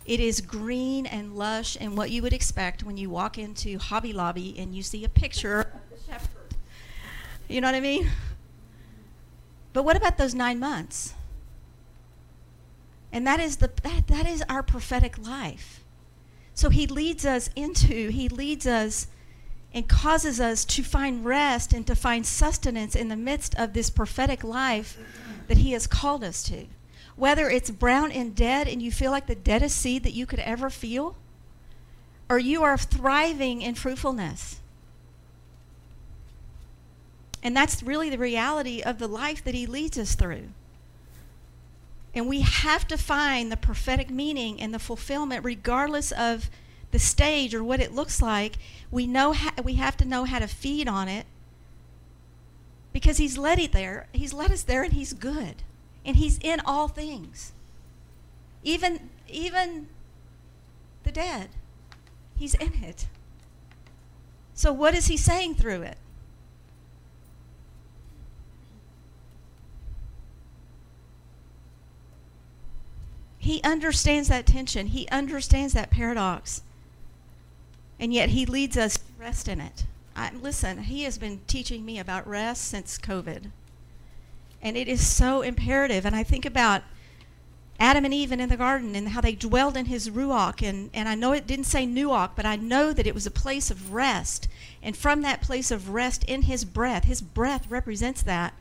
[0.06, 4.14] it is green and lush and what you would expect when you walk into Hobby
[4.14, 6.56] Lobby and you see a picture of the shepherd.
[7.50, 8.10] You know what I mean?
[9.74, 11.16] But what about those nine months?
[13.12, 15.84] And that is the that, that is our prophetic life.
[16.54, 19.08] So he leads us into, he leads us
[19.74, 23.90] and causes us to find rest and to find sustenance in the midst of this
[23.90, 24.98] prophetic life
[25.48, 26.66] that he has called us to.
[27.16, 30.40] Whether it's brown and dead and you feel like the deadest seed that you could
[30.40, 31.16] ever feel,
[32.30, 34.60] or you are thriving in fruitfulness.
[37.44, 40.50] And that's really the reality of the life that he leads us through.
[42.14, 46.50] And we have to find the prophetic meaning and the fulfillment regardless of
[46.92, 48.58] the stage or what it looks like.
[48.90, 51.26] We know we have to know how to feed on it
[52.94, 54.08] because he's led it there.
[54.12, 55.64] He's led us there and he's good.
[56.06, 57.54] And he's in all things.
[58.64, 59.88] Even even
[61.04, 61.50] the dead.
[62.36, 63.08] He's in it.
[64.54, 65.98] So what is he saying through it?
[73.38, 74.88] He understands that tension.
[74.88, 76.62] He understands that paradox.
[78.02, 79.86] And yet he leads us to rest in it.
[80.16, 83.52] I, listen, he has been teaching me about rest since COVID.
[84.62, 86.06] And it is so imperative.
[86.06, 86.84] And I think about
[87.80, 90.68] Adam and Eve in the garden and how they dwelled in his ruach.
[90.68, 93.32] And, and I know it didn't say nuach, but I know that it was a
[93.32, 94.50] place of rest.
[94.84, 98.54] And from that place of rest in his breath, his breath represents that.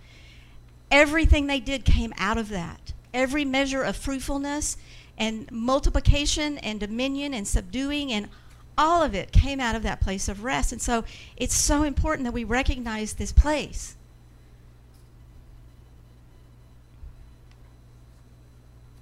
[0.93, 4.77] Everything they did came out of that every measure of fruitfulness
[5.19, 8.29] and multiplication and dominion and subduing and
[8.77, 10.73] all of it came out of that place of rest.
[10.73, 11.05] And so
[11.37, 13.97] it's so important that we recognize this place.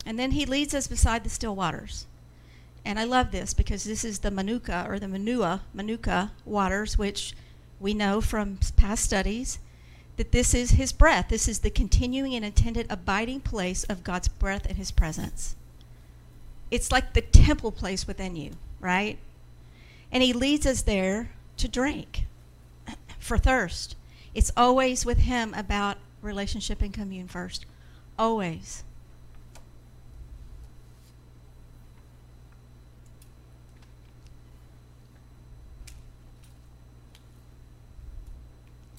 [0.05, 2.07] And then he leads us beside the still waters.
[2.85, 7.35] And I love this because this is the Manuka or the Manua, Manuka waters, which
[7.79, 9.59] we know from past studies
[10.17, 11.29] that this is his breath.
[11.29, 15.55] This is the continuing and intended abiding place of God's breath and his presence.
[16.71, 19.19] It's like the temple place within you, right?
[20.11, 22.25] And he leads us there to drink
[23.19, 23.97] for thirst.
[24.35, 27.67] It's always with him about relationship and commune first.
[28.19, 28.85] Always.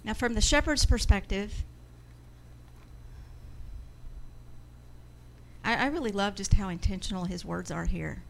[0.03, 1.63] Now, from the shepherd's perspective,
[5.63, 8.23] I, I, really love just how intentional his words are here.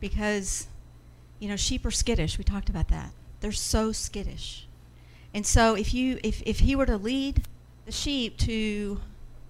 [0.00, 0.66] Because,
[1.38, 2.38] you know, sheep are skittish.
[2.38, 3.10] We talked about that.
[3.40, 4.66] They're so skittish.
[5.32, 7.42] And so if you if, if he were to lead
[7.86, 9.00] the sheep to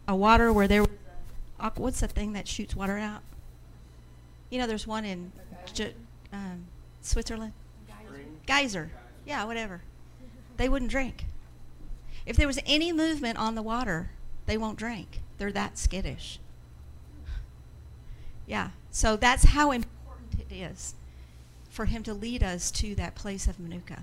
[0.07, 0.91] a water where there was
[1.61, 3.23] a, what's the thing that shoots water out?
[4.51, 5.33] You know, there's one in
[6.33, 6.65] um,
[7.03, 7.53] Switzerland.
[7.87, 8.25] Geyser.
[8.47, 8.91] Geyser.
[9.27, 9.83] Yeah, whatever
[10.59, 11.25] they wouldn't drink.
[12.27, 14.11] If there was any movement on the water,
[14.45, 15.23] they won't drink.
[15.39, 16.39] They're that skittish.
[18.47, 18.71] Yeah.
[18.91, 20.95] So that's how important it is
[21.79, 24.03] for him to lead us to that place of Manuka.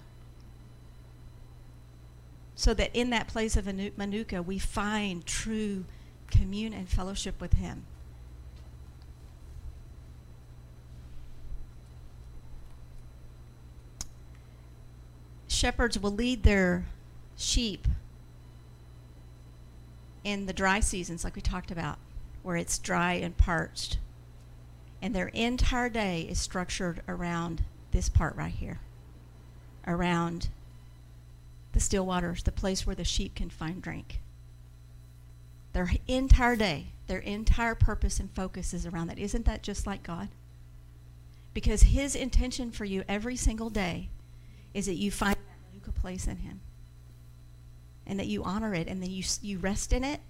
[2.56, 3.66] So that in that place of
[3.98, 5.84] Manuka, we find true
[6.32, 7.84] commune and fellowship with him.
[15.50, 16.86] shepherds will lead their
[17.36, 17.88] sheep
[20.24, 21.98] in the dry seasons, like we talked about,
[22.42, 23.98] where it's dry and parched.
[25.02, 28.80] And their entire day is structured around this part right here,
[29.86, 30.50] around
[31.74, 34.20] the still waters, the place where the sheep can find drink.
[35.74, 39.20] Their entire day, their entire purpose and focus is around that.
[39.20, 40.30] Isn't that just like God?
[41.54, 44.10] Because His intention for you every single day
[44.74, 45.36] is that you find
[45.88, 46.62] a place in Him.
[48.08, 50.22] And that you honor it and that you, you rest in it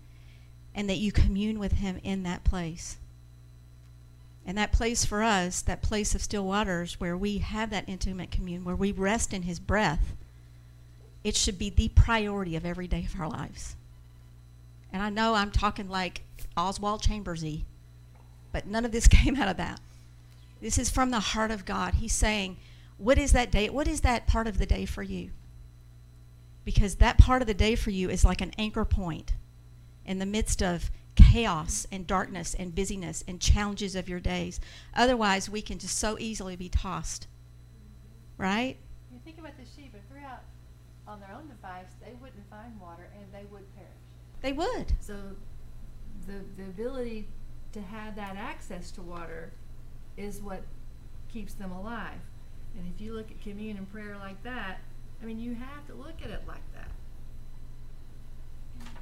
[0.74, 2.98] and that you commune with Him in that place.
[4.46, 8.32] And that place for us, that place of still waters where we have that intimate
[8.32, 10.16] commune, where we rest in His breath,
[11.24, 13.76] it should be the priority of every day of our lives.
[14.94, 16.22] And I know I'm talking like
[16.56, 17.64] Oswald Chambersy,
[18.52, 19.80] but none of this came out of that.
[20.62, 21.96] This is from the heart of God.
[21.96, 22.58] He's saying,
[22.98, 23.70] what is that day?
[23.70, 25.32] What is that part of the day for you?
[26.66, 29.34] because that part of the day for you is like an anchor point
[30.06, 34.60] in the midst of chaos and darkness and busyness and challenges of your days.
[34.96, 37.28] Otherwise, we can just so easily be tossed.
[38.38, 38.78] Right?
[39.12, 40.44] You think about the sheep, if they're out
[41.08, 43.90] on their own device, they wouldn't find water and they would perish.
[44.42, 44.94] They would.
[45.00, 45.16] So
[46.28, 47.28] the the ability
[47.74, 49.52] to have that access to water
[50.18, 50.64] is what
[51.32, 52.20] keeps them alive.
[52.78, 54.80] And if you look at communion and prayer like that,
[55.22, 56.85] I mean, you have to look at it like that.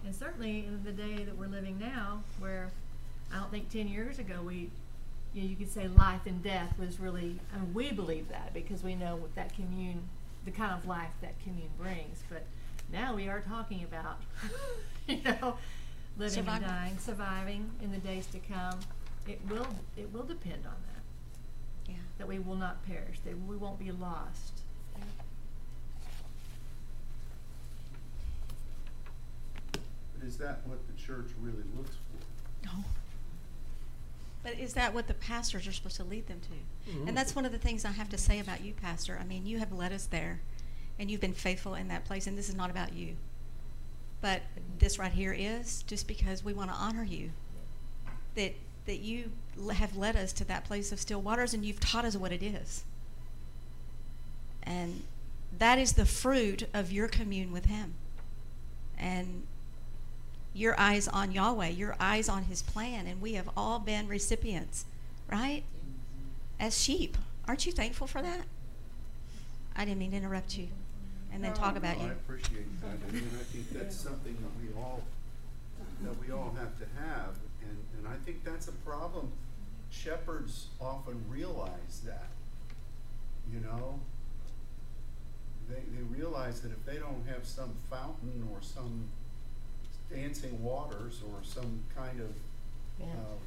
[0.05, 2.71] And certainly in the day that we're living now, where
[3.31, 4.69] I don't think 10 years ago we
[5.33, 8.53] you know, you could say life and death was really, I mean, we believe that
[8.53, 10.03] because we know what that commune,
[10.45, 12.23] the kind of life that commune brings.
[12.29, 12.43] But
[12.91, 14.21] now we are talking about,
[15.07, 15.57] you know,
[16.17, 18.79] living and dying, surviving in the days to come.
[19.27, 21.97] It will, it will depend on that, Yeah.
[22.19, 24.61] that we will not perish, that we won't be lost.
[24.93, 25.03] But
[30.25, 32.65] is that what the church really looks for?
[32.65, 32.83] No.
[34.43, 36.91] But is that what the pastors are supposed to lead them to?
[36.91, 37.07] Mhm.
[37.07, 39.17] And that's one of the things I have to say about you, Pastor.
[39.17, 40.41] I mean, you have led us there,
[40.99, 43.15] and you've been faithful in that place, and this is not about you.
[44.21, 44.43] But
[44.79, 47.31] this right here is just because we want to honor you.
[48.35, 48.55] That
[48.85, 49.31] that you
[49.73, 52.43] have led us to that place of still waters, and you've taught us what it
[52.43, 52.83] is.
[54.63, 55.03] And
[55.57, 57.93] that is the fruit of your commune with Him.
[58.97, 59.47] And
[60.53, 64.85] your eyes on Yahweh, your eyes on His plan, and we have all been recipients,
[65.31, 65.63] right?
[66.59, 67.17] As sheep.
[67.47, 68.41] Aren't you thankful for that?
[69.75, 70.67] I didn't mean to interrupt you
[71.33, 72.09] and then talk about No, you.
[72.09, 75.01] I appreciate that, and and I think that's something that we all,
[76.03, 79.31] that we all have to have, and, and I think that's a problem.
[79.89, 82.27] Shepherds often realize that,
[83.51, 83.99] you know?
[85.69, 89.05] They, they realize that if they don't have some fountain or some
[90.11, 92.33] dancing waters or some kind of,
[92.99, 93.05] Yeah.
[93.13, 93.37] um,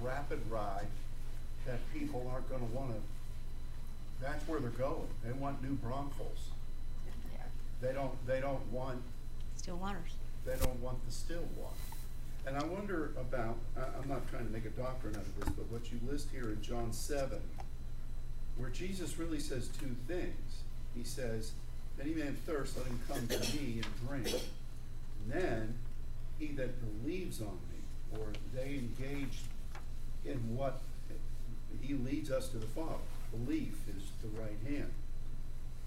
[0.00, 0.86] rapid ride,
[1.66, 2.94] that people aren't gonna wanna,
[4.20, 5.08] that's where they're going.
[5.24, 6.50] They want new Broncos.
[7.32, 7.42] Yeah.
[7.80, 9.02] They don't, they don't want,
[9.56, 10.12] Still waters.
[10.44, 11.74] they don't want the still water.
[12.46, 15.48] And I wonder about, I, I'm not trying to make a doctrine out of this,
[15.50, 17.40] but what you list here in John seven,
[18.56, 20.62] where Jesus really says two things.
[20.96, 21.52] He says,
[22.00, 24.26] any man thirst, let him come to me and drink.
[24.26, 25.74] And then,
[26.42, 29.42] he that believes on me, or they engage
[30.24, 30.80] in what
[31.80, 33.06] he leads us to the Father.
[33.30, 34.92] Belief is the right hand.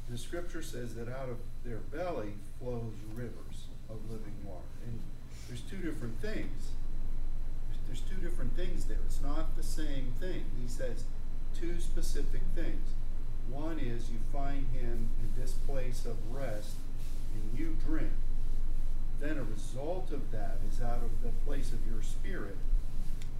[0.09, 4.63] The scripture says that out of their belly flows rivers of living water.
[4.85, 4.99] And
[5.47, 6.69] there's two different things.
[7.87, 8.97] There's two different things there.
[9.05, 10.45] It's not the same thing.
[10.61, 11.03] He says
[11.59, 12.89] two specific things.
[13.49, 16.75] One is you find him in this place of rest
[17.33, 18.11] and you drink.
[19.25, 22.57] Then a result of that is out of the place of your spirit,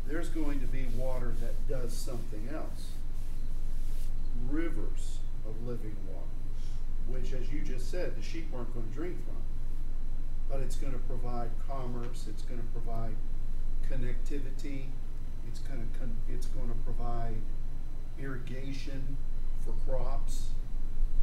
[0.08, 2.88] there's going to be water that does something else
[4.50, 6.26] rivers of living water,
[7.08, 9.36] which, as you just said, the sheep aren't going to drink from.
[10.50, 12.26] But it's going to provide commerce.
[12.28, 13.16] It's going to provide
[13.88, 14.86] connectivity.
[15.48, 17.36] It's going to con- it's going to provide
[18.20, 19.18] irrigation
[19.64, 20.48] for crops.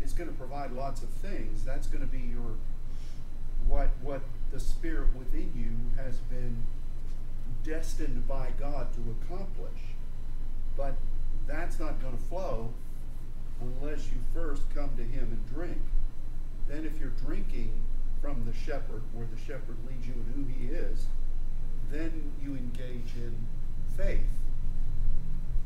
[0.01, 1.65] It's going to provide lots of things.
[1.65, 2.55] That's going to be your
[3.67, 4.23] what what
[4.53, 6.57] the spirit within you has been
[7.65, 9.81] destined by God to accomplish.
[10.77, 10.95] But
[11.47, 12.71] that's not going to flow
[13.61, 15.81] unless you first come to Him and drink.
[16.69, 17.73] Then, if you're drinking
[18.21, 21.07] from the shepherd, where the shepherd leads you and who He is,
[21.91, 23.35] then you engage in
[23.97, 24.21] faith.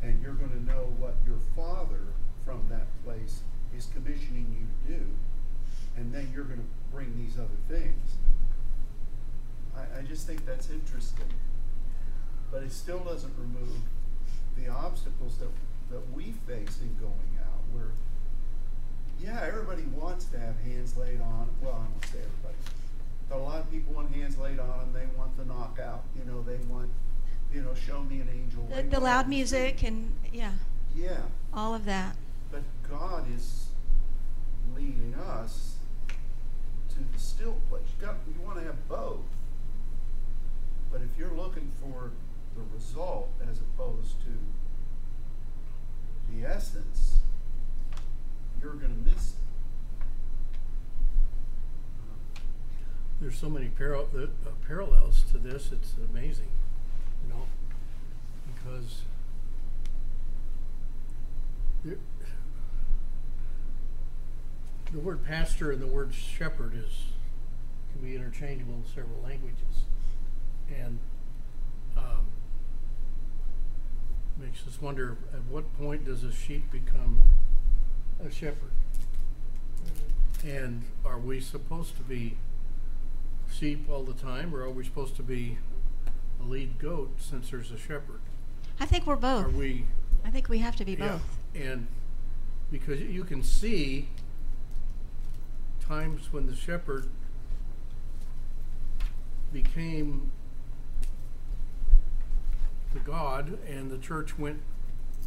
[0.03, 2.07] And you're going to know what your Father
[2.45, 3.41] from that place
[3.76, 5.07] is commissioning you to do.
[5.97, 8.16] And then you're going to bring these other things.
[9.77, 11.27] I, I just think that's interesting.
[12.51, 13.77] But it still doesn't remove
[14.57, 15.49] the obstacles that,
[15.91, 17.61] that we face in going out.
[17.72, 17.91] Where,
[19.20, 21.49] yeah, everybody wants to have hands laid on.
[21.61, 22.57] Well, I won't say everybody,
[23.29, 24.93] but a lot of people want hands laid on them.
[24.95, 26.05] They want the knockout.
[26.16, 26.91] You know, they want,
[27.53, 28.68] you know, show me an angel.
[28.74, 30.53] The, the loud music and yeah,
[30.95, 31.18] Yeah,
[31.53, 32.16] all of that.
[32.51, 33.66] but God is
[34.74, 35.74] leading us
[36.91, 37.83] to the still place.
[38.01, 39.20] You, got, you want to have both.
[40.97, 42.11] But if you're looking for
[42.57, 44.32] the result as opposed to
[46.32, 47.18] the essence,
[48.62, 49.40] you're going to miss it.
[53.20, 54.28] There's so many the, uh,
[54.66, 55.70] parallels to this.
[55.70, 56.49] It's amazing,
[57.22, 57.47] you know,
[58.55, 59.03] because
[64.94, 67.09] the word pastor and the word shepherd is
[67.92, 69.84] can be interchangeable in several languages,
[70.69, 70.99] and
[71.97, 72.27] um,
[74.39, 77.23] makes us wonder at what point does a sheep become
[78.25, 78.73] a shepherd,
[80.45, 82.37] and are we supposed to be
[83.53, 85.59] sheep all the time, or are we supposed to be
[86.41, 88.21] a lead goat since there's a shepherd?
[88.81, 89.47] I think we're both.
[89.47, 89.85] Are we?
[90.25, 91.39] I think we have to be yeah, both.
[91.55, 91.87] And
[92.71, 94.09] because you can see
[95.81, 97.09] times when the shepherd
[99.53, 100.31] became
[102.97, 104.61] the God and the church went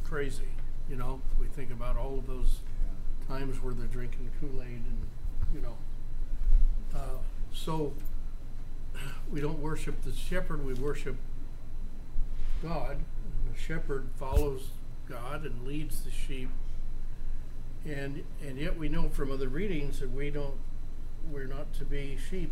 [0.04, 0.50] crazy,
[0.90, 1.22] you know?
[1.40, 2.62] We think about all of those
[3.28, 5.08] times where they're drinking Kool-Aid and,
[5.54, 5.78] you know.
[6.96, 7.20] Uh,
[7.54, 7.94] so,
[9.32, 11.18] we don't worship the shepherd, we worship
[12.64, 12.98] God.
[12.98, 14.70] And the shepherd follows
[15.08, 16.50] God and leads the sheep.
[17.86, 20.58] And, and yet we know from other readings that we don't,
[21.32, 22.52] we're not to be sheep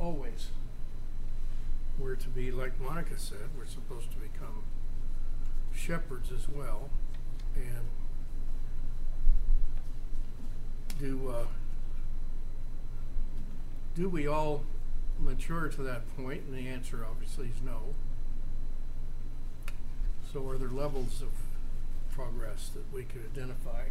[0.00, 0.48] always.
[2.00, 4.64] We're to be, like Monica said, we're supposed to become
[5.74, 6.88] shepherds as well.
[7.54, 7.88] And
[10.98, 11.46] do, uh,
[13.94, 14.62] do we all
[15.18, 16.44] mature to that point?
[16.44, 17.94] And the answer obviously is no.
[20.32, 21.28] So are there levels of
[22.14, 23.84] progress that we could identify?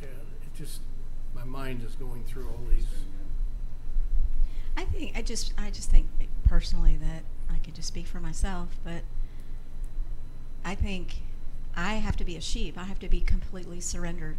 [0.00, 0.10] And
[0.42, 0.82] it just,
[1.34, 2.86] my mind is going through all these.
[4.78, 6.06] I think I just I just think
[6.44, 9.02] personally that I could just speak for myself, but
[10.64, 11.16] I think
[11.74, 12.78] I have to be a sheep.
[12.78, 14.36] I have to be completely surrendered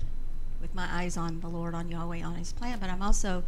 [0.62, 2.80] with my eyes on the Lord, on Yahweh, on His plan.
[2.80, 3.44] But I'm also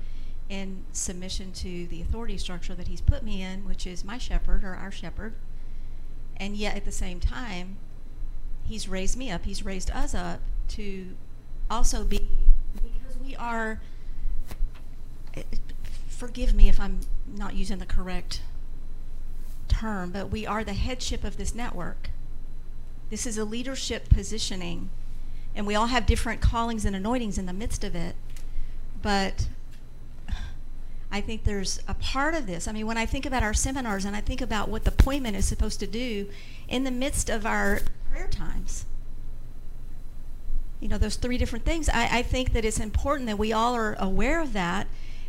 [0.49, 4.65] in submission to the authority structure that He's put me in, which is my shepherd
[4.65, 5.35] or our shepherd.
[6.35, 7.77] And yet at the same time,
[8.65, 9.45] He's raised me up.
[9.45, 11.15] He's raised us up to
[11.69, 12.27] also be
[12.75, 13.79] because we are
[16.21, 18.43] forgive me if I'm not using the correct
[19.67, 22.11] term, but we are the headship of this network.
[23.09, 24.91] This is a leadership positioning,
[25.55, 28.15] and we all have different callings and anointings in the midst of it.
[29.01, 29.47] But
[31.11, 32.67] I think there's a part of this.
[32.67, 35.35] I mean, when I think about our seminars and I think about what the appointment
[35.35, 36.29] is supposed to do
[36.67, 37.79] in the midst of our
[38.11, 38.85] prayer times,
[40.79, 43.73] you know, those three different things, I, I think that it's important that we all
[43.73, 44.85] are aware of that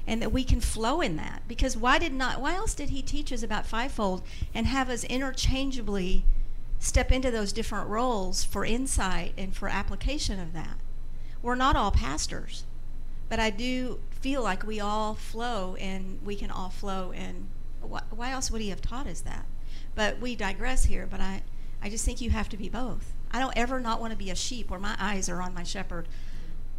[0.07, 1.42] and that we can flow in that.
[1.46, 4.22] Because why did not why else did he teach us about fivefold
[4.55, 6.24] and have us interchangeably
[6.78, 10.78] step into those different roles for insight and for application of that?
[11.42, 12.64] We're not all pastors
[13.32, 17.48] but i do feel like we all flow and we can all flow and
[17.80, 19.46] why, why else would he have taught us that?
[19.94, 21.42] But we digress here but i
[21.80, 23.14] i just think you have to be both.
[23.30, 25.62] I don't ever not want to be a sheep where my eyes are on my
[25.62, 26.09] shepherd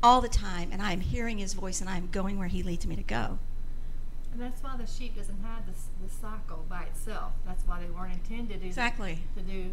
[0.03, 2.61] all the time, and I am hearing his voice and I am going where he
[2.61, 3.39] leads me to go.
[4.33, 5.73] And that's why the sheep doesn't have the,
[6.05, 7.31] the sockle by itself.
[7.45, 9.19] That's why they weren't intended to, exactly.
[9.37, 9.69] to do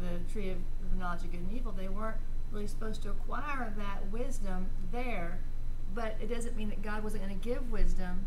[0.00, 0.58] the tree of
[0.90, 1.72] the knowledge of good and evil.
[1.72, 2.16] They weren't
[2.52, 5.40] really supposed to acquire that wisdom there,
[5.94, 8.26] but it doesn't mean that God wasn't going to give wisdom.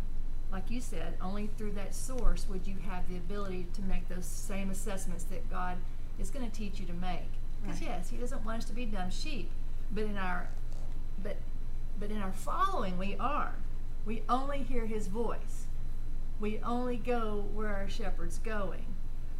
[0.51, 4.25] Like you said, only through that source would you have the ability to make those
[4.25, 5.77] same assessments that God
[6.19, 7.29] is going to teach you to make.
[7.63, 7.89] Because Right.
[7.89, 9.49] yes, He doesn't want us to be dumb sheep,
[9.91, 10.49] but in our
[11.23, 11.37] but
[11.99, 13.55] but in our following we are
[14.05, 15.65] we only hear his voice
[16.39, 18.85] we only go where our shepherd's going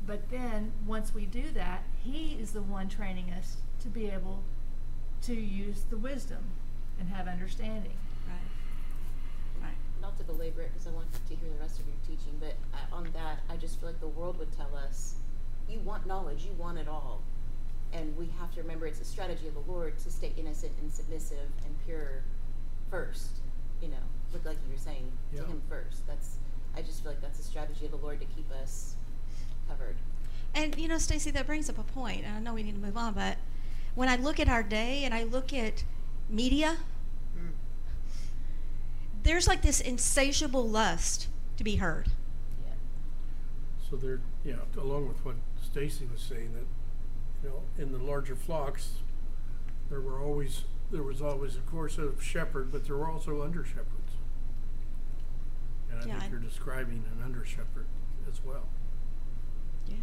[0.06, 4.44] but then once we do that he is the one training us to be able
[5.22, 6.44] to use the wisdom
[7.00, 9.66] and have understanding Right.
[9.68, 9.78] Right.
[10.02, 12.54] not to belabor it because I want to hear the rest of your teaching, but
[12.74, 15.16] uh, on that, I just feel like the world would tell us,
[15.68, 17.22] you want knowledge, you want it all.
[17.94, 20.92] And we have to remember it's a strategy of the Lord to stay innocent and
[20.92, 22.24] submissive and pure
[22.90, 23.30] first.
[23.82, 25.42] You know, look like you were saying Yeah.
[25.42, 26.06] to Him first.
[26.08, 26.38] That's,
[26.76, 28.96] I just feel like that's a strategy of the Lord to keep us
[29.68, 29.96] covered.
[30.54, 32.82] And you know, Stacy, that brings up a point, and I know we need to
[32.82, 33.38] move on, but
[33.96, 35.84] when I look at our day and I look at
[36.30, 36.78] media,
[37.36, 37.50] hmm.
[39.24, 41.28] there's like this insatiable lust
[41.58, 42.08] to be heard.
[42.66, 42.74] Yeah.
[43.90, 46.66] So there, yeah, along with what Stacy was saying, that
[47.44, 48.94] you know, in the larger flocks,
[49.90, 53.64] there were always there was always, of course, a shepherd, but there were also under
[53.64, 54.14] shepherds.
[55.92, 57.86] And I Yeah, I- think you're describing an under shepherd
[58.28, 58.68] as well.
[59.88, 59.96] Yeah.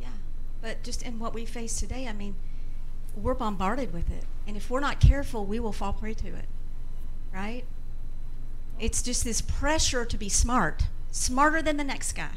[0.00, 0.08] Yeah.
[0.60, 2.34] But just in what we face today, I mean,
[3.14, 4.24] we're bombarded with it.
[4.46, 6.46] And if we're not careful, we will fall prey to it.
[7.32, 7.64] Right?
[8.80, 12.32] It's just this pressure to be smart, smarter than the next guy.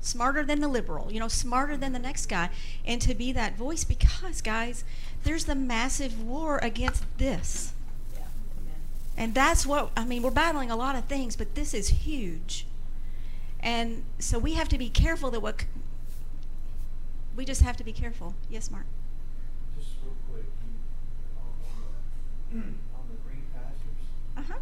[0.00, 2.50] Smarter than the liberal, you know, smarter than the next guy,
[2.84, 4.84] and to be that voice because, guys,
[5.24, 7.72] there's the massive war against this.
[8.14, 8.22] Yeah.
[9.16, 12.66] And that's what, I mean, we're battling a lot of things, but this is huge.
[13.60, 15.64] And so we have to be careful that what,
[17.36, 18.34] we just have to be careful.
[18.48, 18.86] Yes, Mark?
[19.76, 20.74] Just real quick, you,
[21.38, 22.66] on, on the,
[22.98, 23.98] on the green pastures,
[24.36, 24.58] Uh huh.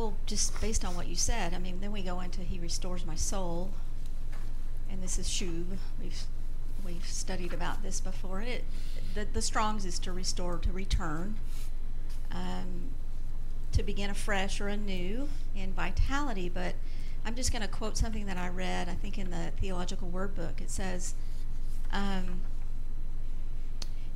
[0.00, 3.04] Well, just based on what you said, I mean, then we go into He restores
[3.04, 3.68] my soul,
[4.90, 5.76] and this is Shub.
[6.02, 6.22] We've
[6.82, 8.40] we've studied about this before.
[8.40, 8.64] It
[9.12, 11.36] the the Strong's is to restore, to return,
[12.32, 12.92] um,
[13.72, 16.48] to begin afresh or anew in vitality.
[16.48, 16.76] But
[17.26, 18.88] I'm just going to quote something that I read.
[18.88, 20.62] I think in the Theological Word Book.
[20.62, 21.12] It says.
[21.92, 22.40] Um,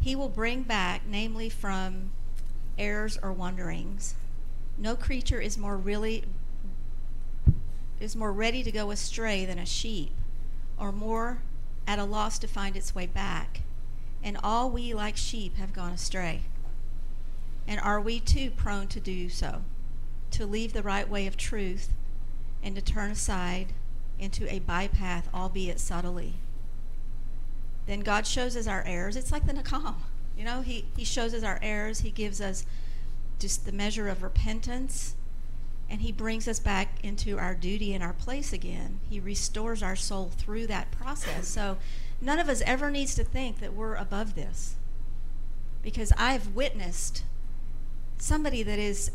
[0.00, 2.12] he will bring back, namely from
[2.78, 4.14] errors or wanderings.
[4.76, 6.24] No creature is more really
[8.00, 10.12] is more ready to go astray than a sheep,
[10.78, 11.38] or more
[11.86, 13.62] at a loss to find its way back.
[14.22, 16.42] And all we like sheep have gone astray.
[17.68, 19.62] And are we too prone to do so,
[20.32, 21.90] to leave the right way of truth
[22.62, 23.72] and to turn aside
[24.18, 26.34] into a bypath, albeit subtly?
[27.86, 29.16] then God shows us our errors.
[29.16, 29.96] It's like the Nakam.
[30.36, 32.00] You know, he, he shows us our errors.
[32.00, 32.64] He gives us
[33.38, 35.14] just the measure of repentance.
[35.88, 39.00] And he brings us back into our duty and our place again.
[39.08, 41.46] He restores our soul through that process.
[41.46, 41.76] So
[42.20, 44.76] none of us ever needs to think that we're above this.
[45.82, 47.24] Because I've witnessed
[48.16, 49.10] somebody that is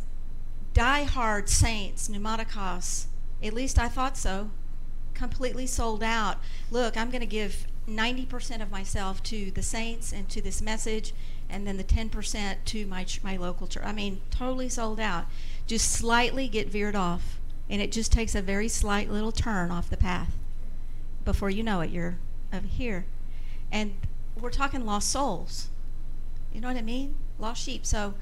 [0.76, 3.08] die-hard saints, pneumaticos,
[3.42, 4.52] at least I thought so,
[5.16, 6.38] completely sold out.
[6.70, 11.14] Look, I'm going to give 90% of myself to the saints and to this message,
[11.50, 13.84] and then the 10% to my, my local church.
[13.86, 15.26] I mean, totally sold out.
[15.68, 17.40] Just slightly get veered off,
[17.70, 20.34] and it just takes a very slight little turn off the path.
[21.26, 22.18] Before you know it, you're
[22.54, 23.06] over here.
[23.72, 23.94] And
[24.40, 25.70] we're talking lost souls.
[26.54, 27.16] You know what I mean?
[27.38, 27.86] Lost sheep.
[27.86, 28.16] So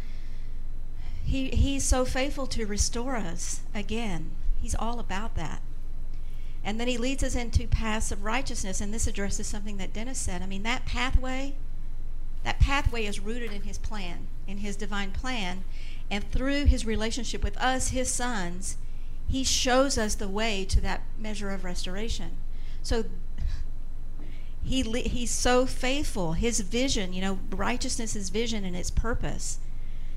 [1.23, 4.32] he, he's so faithful to restore us again.
[4.61, 5.61] He's all about that.
[6.63, 8.82] And then he leads us into paths of righteousness.
[8.82, 10.41] And this addresses something that Dennis said.
[10.41, 11.55] I mean, that pathway,
[12.47, 15.65] that pathway is rooted in his plan, in his divine plan.
[16.09, 18.77] And through his relationship with us, his sons,
[19.27, 22.37] he shows us the way to that measure of restoration.
[22.81, 23.03] So
[24.63, 26.33] he he's so faithful.
[26.33, 29.59] His vision, you know, righteousness is vision and its purpose.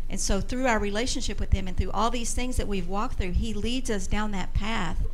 [0.08, 3.18] And so through our relationship with him and through all these things that we've walked
[3.18, 5.04] through, he leads us down that path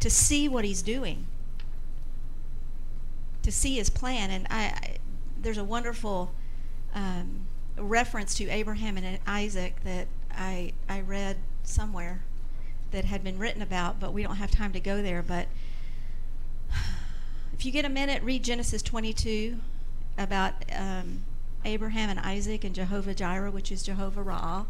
[0.00, 1.26] to see what he's doing,
[3.40, 4.30] to see his plan.
[4.30, 4.96] And I, I
[5.40, 6.32] there's a wonderful
[6.96, 7.46] um,
[7.78, 12.24] reference to Abraham and Isaac that I I read somewhere
[12.90, 15.22] that had been written about, but we don't have time to go there.
[15.22, 15.46] But
[17.52, 19.58] if you get a minute, read Genesis 22
[20.18, 21.24] about um,
[21.64, 24.66] Abraham and Isaac and Jehovah Jireh, which is Jehovah Ra'ah,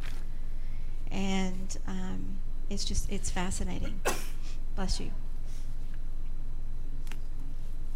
[1.11, 2.39] and um,
[2.71, 4.01] it's just it's fascinating.
[4.75, 5.11] Bless you.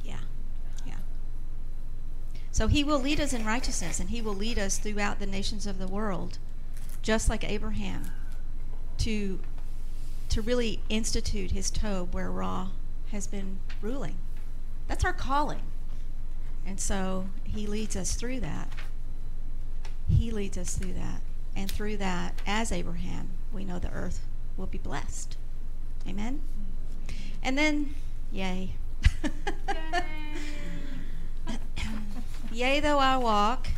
[0.05, 0.20] Yeah,
[0.87, 0.95] yeah.
[2.61, 5.66] So he will lead us in righteousness, and he will lead us throughout the nations
[5.66, 6.36] of the world,
[7.00, 8.11] just like Abraham,
[8.98, 9.40] to
[10.28, 12.68] to really institute his Tob where Ra
[13.12, 14.18] has been ruling.
[14.88, 15.62] That's our calling.
[16.66, 18.70] And so he leads us through that.
[20.06, 21.22] He leads us through that.
[21.56, 24.20] And through that, as Abraham, we know the earth
[24.58, 25.38] will be blessed.
[26.06, 26.42] Amen?
[27.42, 27.94] And then,
[28.30, 28.74] yay.
[29.66, 30.19] Yay.
[32.51, 33.68] Yea, though I walk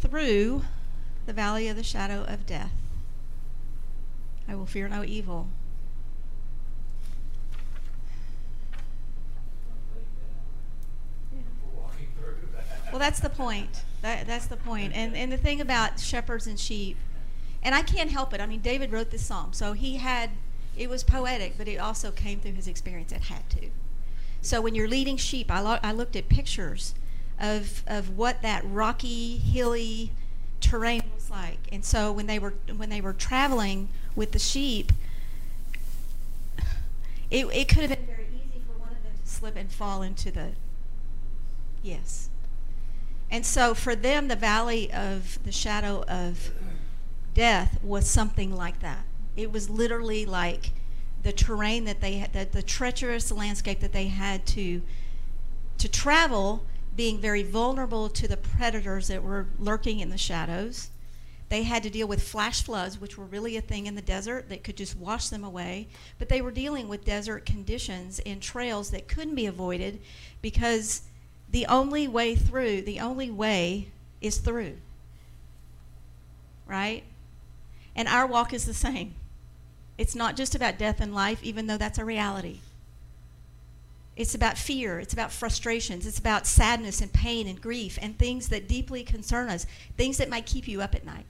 [0.00, 0.62] through
[1.26, 2.72] the valley of the shadow of death,
[4.48, 5.48] I will fear no evil.
[12.90, 13.82] Well, that's the point.
[14.02, 14.92] That, that's the point.
[14.94, 16.96] And, and the thing about shepherds and sheep,
[17.62, 18.40] and I can't help it.
[18.40, 20.30] I mean, David wrote this psalm, so he had
[20.76, 23.10] it was poetic, but it also came through his experience.
[23.10, 23.70] It had to.
[24.42, 26.94] So when you're leading sheep, I, lo- I looked at pictures
[27.40, 30.12] of of what that rocky, hilly
[30.60, 31.58] terrain was like.
[31.70, 34.92] And so when they were when they were traveling with the sheep,
[37.30, 40.02] it it could have been very easy for one of them to slip and fall
[40.02, 40.50] into the
[41.82, 42.30] yes.
[43.30, 46.50] And so for them, the valley of the shadow of
[47.34, 49.04] death was something like that.
[49.36, 50.70] It was literally like
[51.22, 54.82] the terrain that they had, the, the treacherous landscape that they had to
[55.78, 56.64] to travel,
[56.96, 60.90] being very vulnerable to the predators that were lurking in the shadows.
[61.48, 64.48] They had to deal with flash floods, which were really a thing in the desert
[64.48, 65.86] that could just wash them away.
[66.18, 70.00] But they were dealing with desert conditions and trails that couldn't be avoided
[70.42, 71.02] because
[71.50, 73.88] the only way through, the only way
[74.20, 74.76] is through.
[76.66, 77.04] Right?
[77.94, 79.14] And our walk is the same.
[79.98, 82.58] It's not just about death and life, even though that's a reality.
[84.16, 84.98] It's about fear.
[84.98, 86.06] It's about frustrations.
[86.06, 90.30] It's about sadness and pain and grief and things that deeply concern us, things that
[90.30, 91.26] might keep you up at night.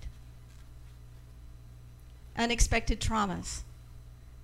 [2.39, 3.63] unexpected traumas,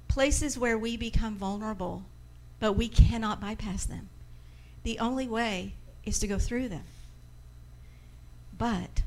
[0.09, 2.05] places where we become vulnerable,
[2.59, 4.09] but we cannot bypass them.
[4.82, 5.74] The only way
[6.05, 6.84] is to go through them.
[8.57, 9.03] But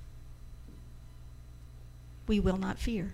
[2.28, 3.14] we will not fear.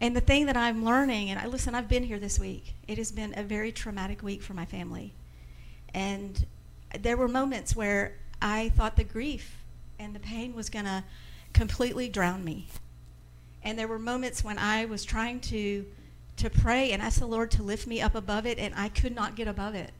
[0.00, 2.74] And the thing that I'm learning, and I listen, I've been here this week.
[2.88, 5.12] It has been a very traumatic week for my family.
[5.92, 6.46] And
[6.98, 9.58] there were moments where I thought the grief
[9.98, 11.04] and the pain was going to
[11.52, 12.68] completely drown me.
[13.62, 15.84] And there were moments when I was trying to
[16.36, 19.14] to pray and ask the Lord to lift me up above it and I could
[19.14, 19.92] not get above it.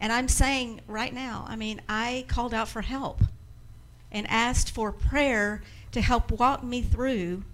[0.00, 3.22] And I'm saying right now, I mean, I called out for help
[4.10, 7.44] and asked for prayer to help walk me through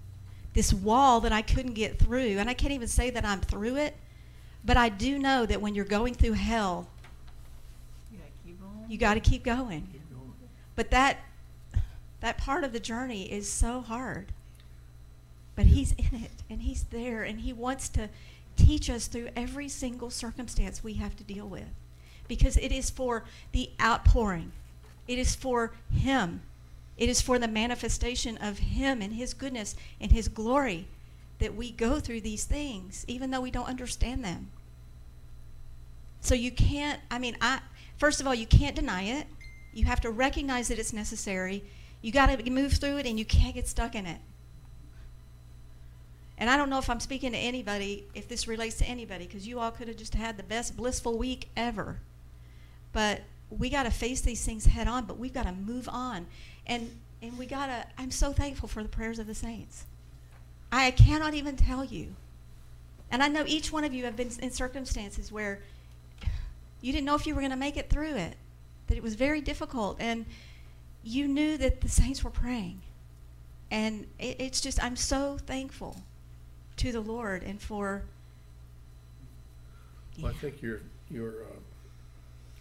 [0.53, 2.37] this wall that I couldn't get through.
[2.37, 3.95] And I can't even say that I'm through it,
[4.63, 6.87] but I do know that when you're going through hell,
[8.11, 8.91] You gotta keep on.
[8.91, 9.87] you got to keep going.
[10.13, 10.33] Going.
[10.75, 11.17] But that
[12.21, 14.27] that part of the journey is so hard.
[15.55, 18.09] But he's in it and he's there and he wants to
[18.55, 21.67] teach us through every single circumstance we have to deal with.
[22.27, 24.51] Because it is for the outpouring.
[25.07, 26.41] It is for him.
[26.97, 30.87] It is for the manifestation of him and his goodness and his glory
[31.39, 34.49] that we go through these things even though we don't understand them.
[36.21, 37.59] So you can't I mean I
[37.97, 39.27] first of all you can't deny it.
[39.73, 41.63] You have to recognize that it's necessary.
[42.01, 44.19] You got to move through it and you can't get stuck in it.
[46.37, 49.47] And I don't know if I'm speaking to anybody, if this relates to anybody, because
[49.47, 51.99] you all could have just had the best blissful week ever.
[52.91, 56.27] But we got to face these things head on, but we've got to move on.
[56.67, 56.89] And,
[57.21, 59.85] and we got to, I'm so thankful for the prayers of the saints.
[60.71, 62.15] I cannot even tell you.
[63.11, 65.61] And I know each one of you have been in circumstances where
[66.81, 68.35] you didn't know if you were going to make it through it,
[68.87, 69.97] that it was very difficult.
[69.99, 70.25] And
[71.03, 72.81] you knew that the saints were praying.
[73.69, 75.97] And it, it's just, I'm so thankful
[76.77, 78.03] to the Lord and for.
[80.19, 81.43] Well, I think you're, you're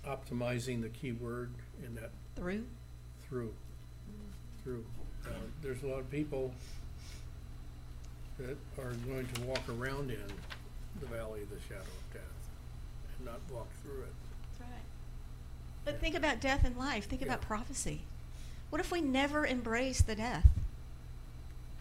[0.06, 1.50] uh, optimizing the key word
[1.84, 2.64] in that Through?
[3.28, 3.54] through,
[4.64, 4.84] through.
[5.26, 5.30] Uh,
[5.62, 6.52] There's a lot of people
[8.38, 10.22] that are going to walk around in
[11.00, 12.22] the valley of the shadow of death
[13.16, 14.12] and not walk through it.
[14.58, 14.84] That's right.
[15.84, 17.08] But think about death and life.
[17.08, 18.02] Think about prophecy.
[18.70, 20.46] What if we never embrace the death?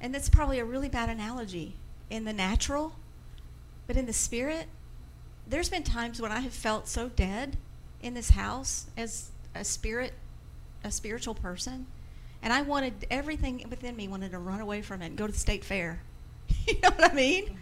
[0.02, 1.76] And that's probably a really bad analogy
[2.10, 2.94] in the natural,
[3.88, 4.66] but in the spirit,
[5.48, 7.56] there's been times when I have felt so dead
[8.02, 10.14] in this house as a spirit,
[10.84, 11.86] a spiritual person,
[12.44, 15.34] and I wanted everything within me wanted to run away from it and go to
[15.34, 16.02] the state fair.
[16.68, 17.58] you know what I mean?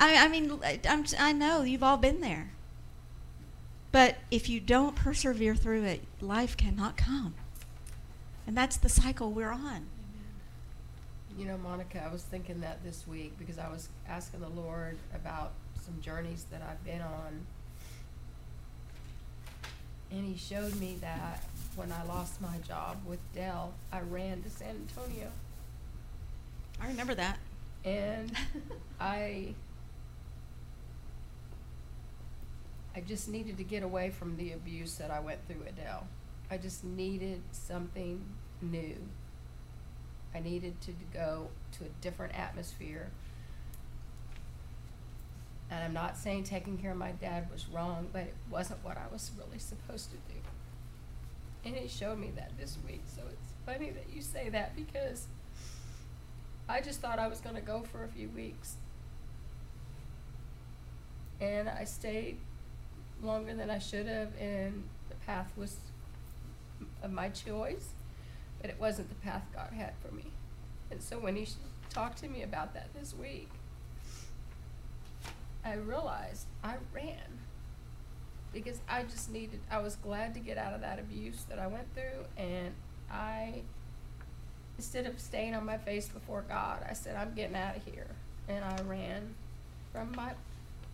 [0.00, 2.50] I, I mean, I'm, I know you've all been there.
[3.90, 7.34] But if you don't persevere through it, life cannot come.
[8.46, 9.86] And that's the cycle we're on.
[11.38, 14.96] You know, Monica, I was thinking that this week because I was asking the Lord
[15.14, 17.46] about some journeys that I've been on.
[20.10, 21.44] And he showed me that
[21.78, 25.30] when I lost my job with Dell, I ran to San Antonio.
[26.80, 27.38] I remember that.
[27.84, 28.32] And
[29.00, 29.54] I
[32.96, 36.08] I just needed to get away from the abuse that I went through at Dell.
[36.50, 38.24] I just needed something
[38.60, 38.96] new.
[40.34, 41.48] I needed to go
[41.78, 43.08] to a different atmosphere.
[45.70, 48.96] And I'm not saying taking care of my dad was wrong, but it wasn't what
[48.96, 50.40] I was really supposed to do.
[51.64, 55.26] And he showed me that this week, so it's funny that you say that because
[56.68, 58.76] I just thought I was going to go for a few weeks.
[61.40, 62.38] And I stayed
[63.22, 65.76] longer than I should have, and the path was
[67.02, 67.90] of my choice,
[68.60, 70.24] but it wasn't the path God had for me.
[70.90, 71.46] And so when he
[71.90, 73.50] talked to me about that this week,
[75.64, 77.40] I realized I ran
[78.52, 81.66] because I just needed, I was glad to get out of that abuse that I
[81.66, 82.72] went through, and
[83.10, 83.62] I
[84.76, 88.06] instead of staying on my face before God, I said, I'm getting out of here.
[88.48, 89.34] And I ran
[89.92, 90.32] from my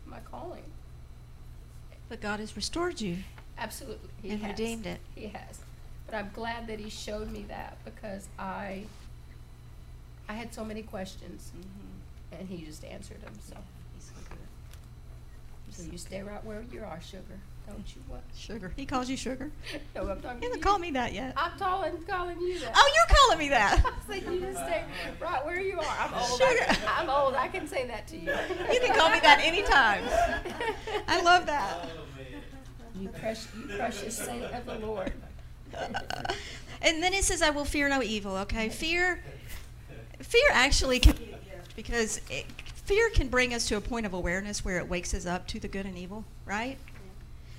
[0.07, 0.65] my calling.
[2.09, 3.19] But God has restored you
[3.57, 4.09] Absolutely.
[4.23, 4.51] He and has.
[4.59, 5.01] redeemed it.
[5.15, 5.61] He has.
[6.07, 8.85] But I'm glad that he showed me that because I
[10.29, 12.41] I had so many questions Mm-hmm.
[12.41, 13.35] and he just answered them.
[13.49, 13.57] So
[13.95, 14.39] He's so good.
[15.64, 17.39] He's so you stay right where you are, sugar.
[17.66, 18.22] Don't you what?
[18.37, 18.72] Sugar.
[18.77, 19.51] He calls you sugar.
[19.95, 21.33] No, I'm talking He hasn't called me that yet.
[21.37, 22.72] I'm calling calling you that.
[22.75, 23.83] Oh, you're calling me that.
[24.11, 24.85] I said you just stay
[25.20, 25.97] right where you are.
[25.99, 26.39] I'm old.
[26.39, 26.66] Sugar.
[26.68, 27.35] I, I'm old.
[27.35, 28.31] I can say that to you.
[28.72, 30.03] You can call me that anytime.
[31.09, 31.89] I love that.
[33.01, 35.12] You precious, you precious saint of the Lord.
[36.83, 39.22] and then it says, "I will fear no evil." Okay, fear,
[40.20, 41.75] fear actually can be a gift.
[41.77, 42.47] because it,
[42.85, 45.61] fear can bring us to a point of awareness where it wakes us up to
[45.61, 46.78] the good and evil, right?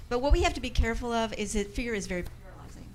[0.08, 2.88] But what we have to be careful of is that fear is very paralyzing.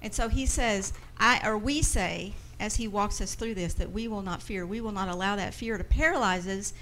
[0.00, 3.90] And so he says, I or we say, as he walks us through this, that
[3.90, 4.66] we will not fear.
[4.66, 6.72] We will not allow that fear to paralyze us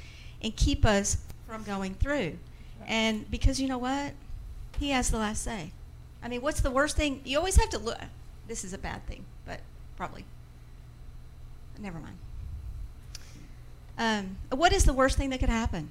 [0.42, 2.36] and keep us from going through.
[2.86, 4.12] And because you know what?
[4.78, 5.72] He has the last say.
[6.22, 7.20] I mean, what's the worst thing?
[7.24, 7.98] You always have to look.
[8.48, 9.60] This is a bad thing, but
[9.96, 10.24] probably.
[11.78, 12.16] Never mind.
[13.98, 15.90] Um, what is the worst thing that could happen?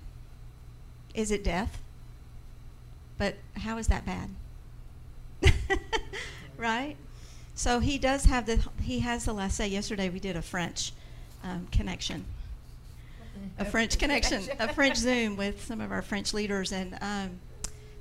[1.13, 1.81] Is it death?
[3.17, 4.29] But how is that bad?
[6.57, 6.95] right?
[7.55, 9.67] So he does have the he has the last say.
[9.67, 10.93] Yesterday we did a French
[11.43, 12.23] um, connection,
[13.57, 17.39] a French connection, a French Zoom with some of our French leaders, and um,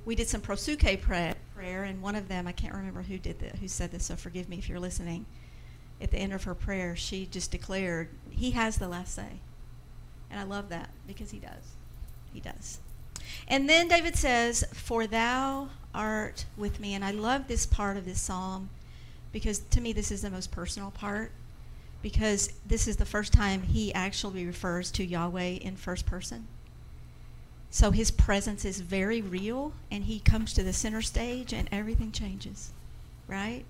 [0.05, 1.83] we did some proseuche prayer, prayer.
[1.83, 4.47] And one of them, I can't remember who did that, who said this, so forgive
[4.47, 5.25] me if you're listening.
[5.99, 9.39] At the end of her prayer, she just declared, "He has the last say,"
[10.29, 11.75] and I love that because he does.
[12.33, 12.79] He does.
[13.47, 16.93] And then David says, For thou art with me.
[16.93, 18.69] And I love this part of this psalm
[19.31, 21.31] because to me this is the most personal part
[22.01, 26.47] because this is the first time he actually refers to Yahweh in first person.
[27.69, 32.11] So his presence is very real and he comes to the center stage and everything
[32.11, 32.71] changes,
[33.27, 33.65] right?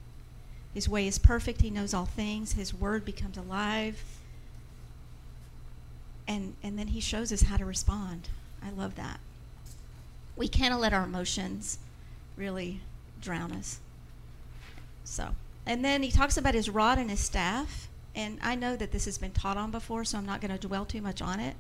[0.74, 1.62] His way is perfect.
[1.62, 2.54] He knows all things.
[2.54, 4.04] His word becomes alive.
[6.28, 8.30] And, and then he shows us how to respond.
[8.62, 9.20] I love that
[10.38, 11.80] we cannot let our emotions
[12.38, 12.80] really
[13.20, 13.80] drown us.
[15.04, 15.30] So,
[15.66, 17.90] and then he talks about his rod and his staff.
[18.16, 20.68] And I know that this has been taught on before, so I'm not going to
[20.68, 21.56] dwell too much on it.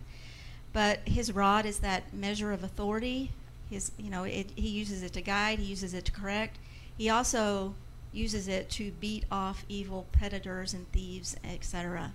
[0.74, 3.32] But his rod is that measure of authority.
[3.70, 5.59] His, you know, it, he uses it to guide.
[5.59, 6.57] He uses it to correct.
[6.97, 7.74] He also
[8.13, 12.11] uses it to beat off evil predators and thieves, etc.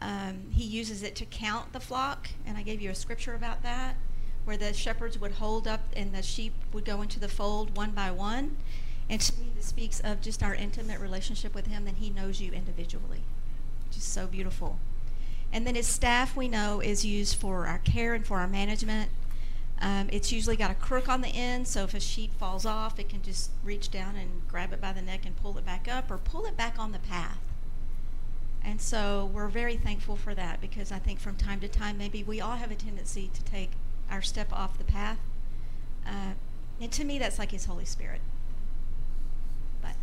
[0.00, 3.62] Um, he uses it to count the flock, and I gave you a scripture about
[3.62, 3.96] that
[4.48, 7.90] where the shepherds would hold up and the sheep would go into the fold one
[7.90, 8.56] by one.
[9.10, 12.40] And to me, this speaks of just our intimate relationship with Him, that He knows
[12.40, 13.20] you individually,
[13.94, 14.78] is so beautiful.
[15.52, 19.10] And then His staff, we know, is used for our care and for our management.
[19.82, 22.98] Um, it's usually got a crook on the end, so if a sheep falls off,
[22.98, 25.88] it can just reach down and grab it by the neck and pull it back
[25.88, 27.47] up or pull it back on the path.
[28.68, 32.22] And so we're very thankful for that because I think from time to time, maybe
[32.22, 33.70] we all have a tendency to take
[34.10, 35.16] our step off the path.
[36.06, 36.32] Uh,
[36.78, 38.20] and to me, that's like His Holy Spirit.
[39.80, 39.94] But,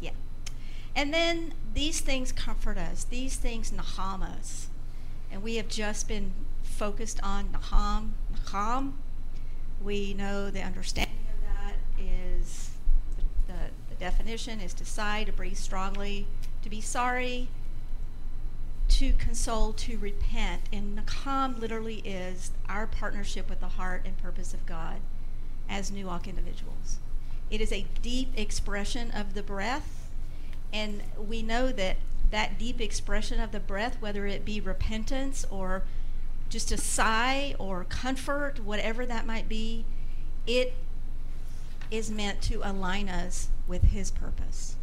[0.00, 0.10] yeah.
[0.96, 3.04] And then these things comfort us.
[3.04, 4.66] These things naham us.
[5.30, 6.32] And we have just been
[6.64, 8.94] focused on naham, naham.
[9.80, 12.70] We know the understanding of that is
[13.16, 13.58] the, the,
[13.90, 16.26] the definition is to sigh, to breathe strongly,
[16.62, 17.48] to be sorry,
[18.92, 20.62] to console, to repent.
[20.72, 25.00] And Nakam literally is our partnership with the heart and purpose of God
[25.68, 26.98] as New Nuwalk individuals.
[27.50, 30.10] It is a deep expression of the breath,
[30.72, 31.96] and we know that
[32.30, 35.82] that deep expression of the breath, whether it be repentance or
[36.48, 39.84] just a sigh or comfort, whatever that might be,
[40.46, 40.74] it
[41.90, 44.76] is meant to align us with His purpose,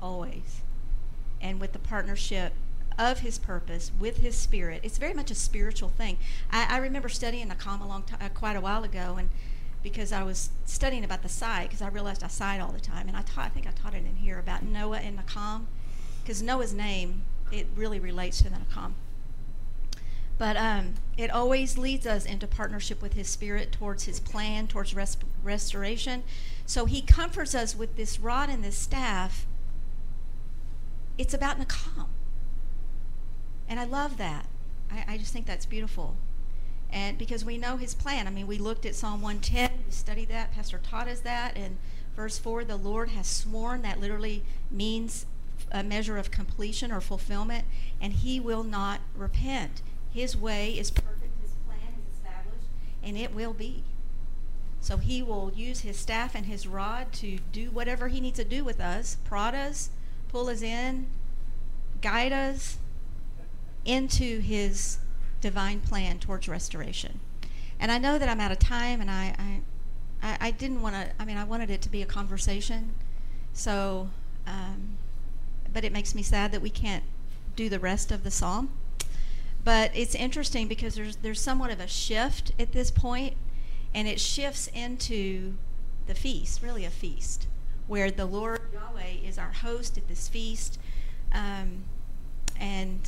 [0.00, 0.62] always,
[1.42, 2.54] and with the partnership
[2.98, 4.80] of his purpose with his spirit.
[4.82, 6.18] It's very much a spiritual thing.
[6.50, 9.30] I, I remember studying the Nakam a long t- uh, quite a while ago, and
[9.82, 13.08] because I was studying about the sight, because I realized I sighed all the time,
[13.08, 15.66] and I taught, I think I taught it in here about Noah and Nakam,
[16.22, 17.22] because Noah's name
[17.52, 18.92] it really relates to the Nakam.
[20.36, 24.94] But um, it always leads us into partnership with His Spirit towards His plan, towards
[24.94, 26.24] res- restoration.
[26.66, 29.46] So He comforts us with this rod and this staff.
[31.16, 32.06] It's about Nakam.
[33.68, 34.46] And I love that.
[34.90, 36.16] I, I just think that's beautiful.
[36.90, 38.26] And because we know his plan.
[38.26, 41.56] I mean, we looked at Psalm 110, we studied that, Pastor taught us that.
[41.56, 41.78] And
[42.14, 45.26] verse 4, the Lord has sworn, that literally means
[45.72, 47.64] a measure of completion or fulfillment,
[48.00, 49.82] and he will not repent.
[50.12, 52.68] His way is perfect, his plan is established,
[53.02, 53.82] and it will be.
[54.80, 58.44] So he will use his staff and his rod to do whatever he needs to
[58.44, 59.90] do with us, prod us,
[60.28, 61.06] pull us in,
[62.02, 62.76] guide us,
[63.84, 64.98] into his
[65.40, 67.20] divine plan towards restoration.
[67.78, 69.60] And I know that I'm out of time, and I,
[70.22, 72.94] I, I didn't want to, I mean, I wanted it to be a conversation.
[73.52, 74.08] So,
[74.46, 74.96] um,
[75.72, 77.04] but it makes me sad that we can't
[77.56, 78.70] do the rest of the psalm.
[79.64, 83.34] But it's interesting because there's, there's somewhat of a shift at this point,
[83.94, 85.54] and it shifts into
[86.06, 87.46] the feast, really a feast,
[87.86, 90.78] where the Lord Yahweh is our host at this feast.
[91.32, 91.84] Um,
[92.58, 93.00] and.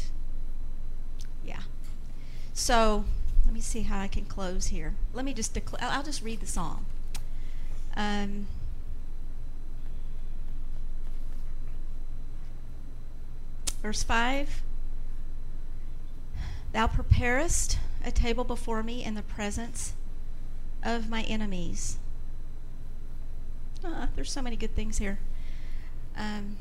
[2.58, 3.04] So,
[3.44, 4.94] let me see how I can close here.
[5.12, 6.86] Let me just declare, I'll just read the psalm.
[7.94, 8.46] Um,
[13.82, 14.62] verse 5
[16.72, 19.92] Thou preparest a table before me in the presence
[20.82, 21.98] of my enemies.
[23.84, 25.18] Ah, there's so many good things here.
[26.16, 26.56] Um,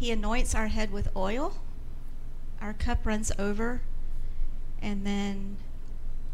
[0.00, 1.58] he anoints our head with oil.
[2.58, 3.82] Our cup runs over.
[4.80, 5.58] And then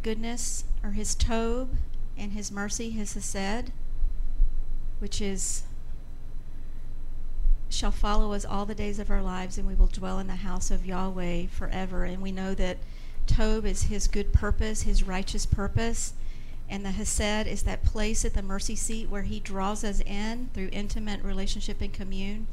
[0.02, 1.70] goodness, or his tob,
[2.16, 3.72] and his mercy, his hesed,
[5.00, 5.64] which is
[7.68, 10.36] shall follow us all the days of our lives, and we will dwell in the
[10.36, 12.04] house of Yahweh forever.
[12.04, 12.78] And we know that
[13.26, 16.14] Tob is his good purpose, his righteous purpose,
[16.70, 20.50] and the Hesed is that place at the mercy seat where he draws us in
[20.54, 22.46] through intimate relationship and commune,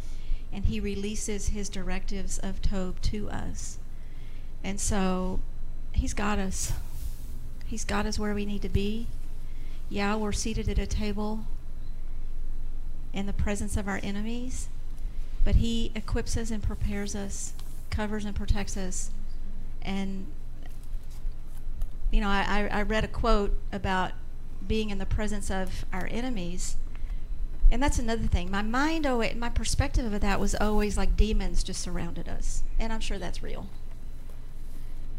[0.54, 3.80] and he releases his directives of Tob to us.
[4.64, 5.40] And so
[5.94, 6.74] he's got us.
[7.66, 9.08] He's got us where we need to be.
[9.90, 11.42] Yeah, we're seated at a table
[13.14, 14.70] in the presence of our enemies,
[15.44, 17.54] but he equips us and prepares us,
[17.90, 19.12] covers and protects us.
[19.82, 20.28] And,
[22.12, 24.12] you know, I, I read a quote about
[24.68, 26.78] being in the presence of our enemies.
[27.74, 28.52] And that's another thing.
[28.52, 32.62] My mind, oh, my perspective of that was always like demons just surrounded us.
[32.78, 33.68] And I'm sure that's real.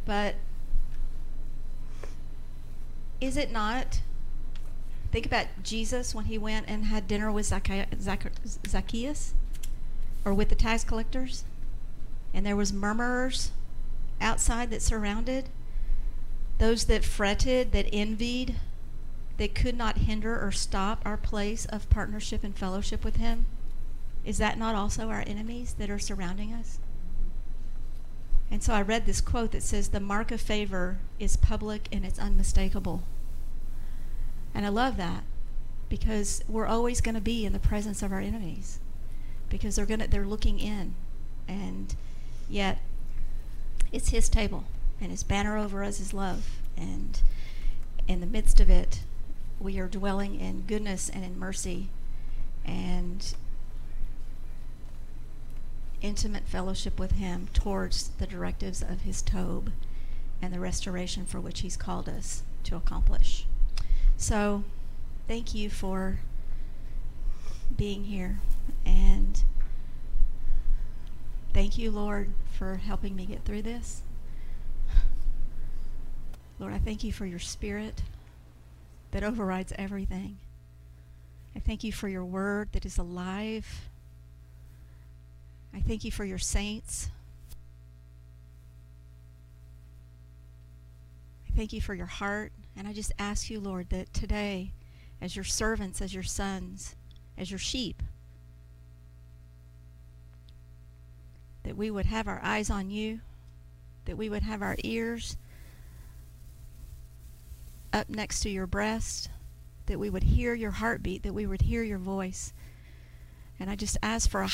[0.06, 0.36] But
[3.20, 4.02] is it not?
[5.10, 9.34] Think about Jesus when he went and had dinner with Zacchaeus
[10.24, 11.42] or with the tax collectors,
[12.32, 13.50] and there was murmurers
[14.20, 15.48] outside that surrounded
[16.58, 18.54] those that fretted, that envied,
[19.36, 23.46] that could not hinder or stop our place of partnership and fellowship with him.
[24.24, 26.78] Is that not also our enemies that are surrounding us?
[28.50, 32.04] And so I read this quote that says, The mark of favor is public and
[32.04, 33.02] it's unmistakable.
[34.54, 35.24] And I love that
[35.88, 38.78] because we're always going to be in the presence of our enemies
[39.48, 40.94] because they're going to they're looking in
[41.46, 41.94] and
[42.48, 42.78] yet
[43.92, 44.64] it's his table
[45.00, 47.20] and his banner over us is love and
[48.08, 49.00] in the midst of it
[49.64, 51.88] we are dwelling in goodness and in mercy
[52.66, 53.34] and
[56.02, 59.72] intimate fellowship with him towards the directives of his Tob
[60.42, 63.46] and the restoration for which he's called us to accomplish.
[64.18, 64.64] So,
[65.26, 66.18] thank you for
[67.74, 68.40] being here
[68.84, 69.42] and
[71.54, 74.02] thank you, Lord, for helping me get through this.
[76.58, 78.02] Lord, I thank you for your spirit
[79.14, 80.36] that overrides everything.
[81.56, 83.88] I thank you for your word that is alive
[85.74, 87.10] I thank you for your saints.
[91.48, 92.52] I thank you for your heart.
[92.76, 94.70] And I just ask you, Lord, that today,
[95.20, 96.94] as your servants, as your sons,
[97.36, 98.02] as your sheep,
[101.64, 103.20] that we would have our eyes on you,
[104.04, 105.36] that we would have our ears
[107.94, 109.30] up next to your breast,
[109.86, 112.52] that we would hear your heartbeat, that we would hear your voice.
[113.60, 114.50] And I just ask for a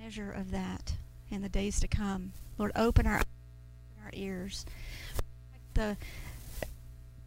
[0.00, 0.94] measure of that
[1.30, 2.32] in the days to come.
[2.56, 3.22] Lord, open our
[4.04, 4.64] our ears.
[5.16, 5.96] Protect the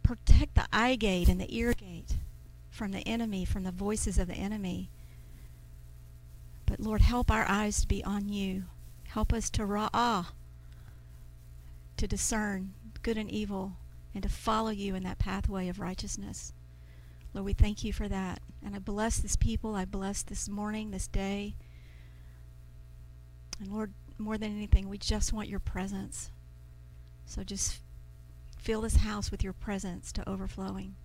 [0.02, 2.16] protect the eye gate and the ear gate
[2.70, 4.88] from the enemy, from the voices of the enemy.
[6.64, 8.64] But Lord, help our eyes to be on you.
[9.08, 10.28] Help us to ra'ah,
[11.98, 13.72] to discern good and evil,
[14.14, 16.52] and to follow you in that pathway of righteousness.
[17.32, 18.40] Lord, we thank you for that.
[18.64, 19.74] And I bless this people.
[19.74, 21.54] I bless this morning, this day.
[23.60, 26.30] And Lord, more than anything, we just want your presence.
[27.26, 27.80] So just
[28.58, 30.96] fill this house with your presence to overflowing.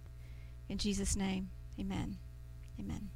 [0.68, 1.50] In Jesus' name,
[1.80, 2.18] amen.
[2.80, 3.10] Amen.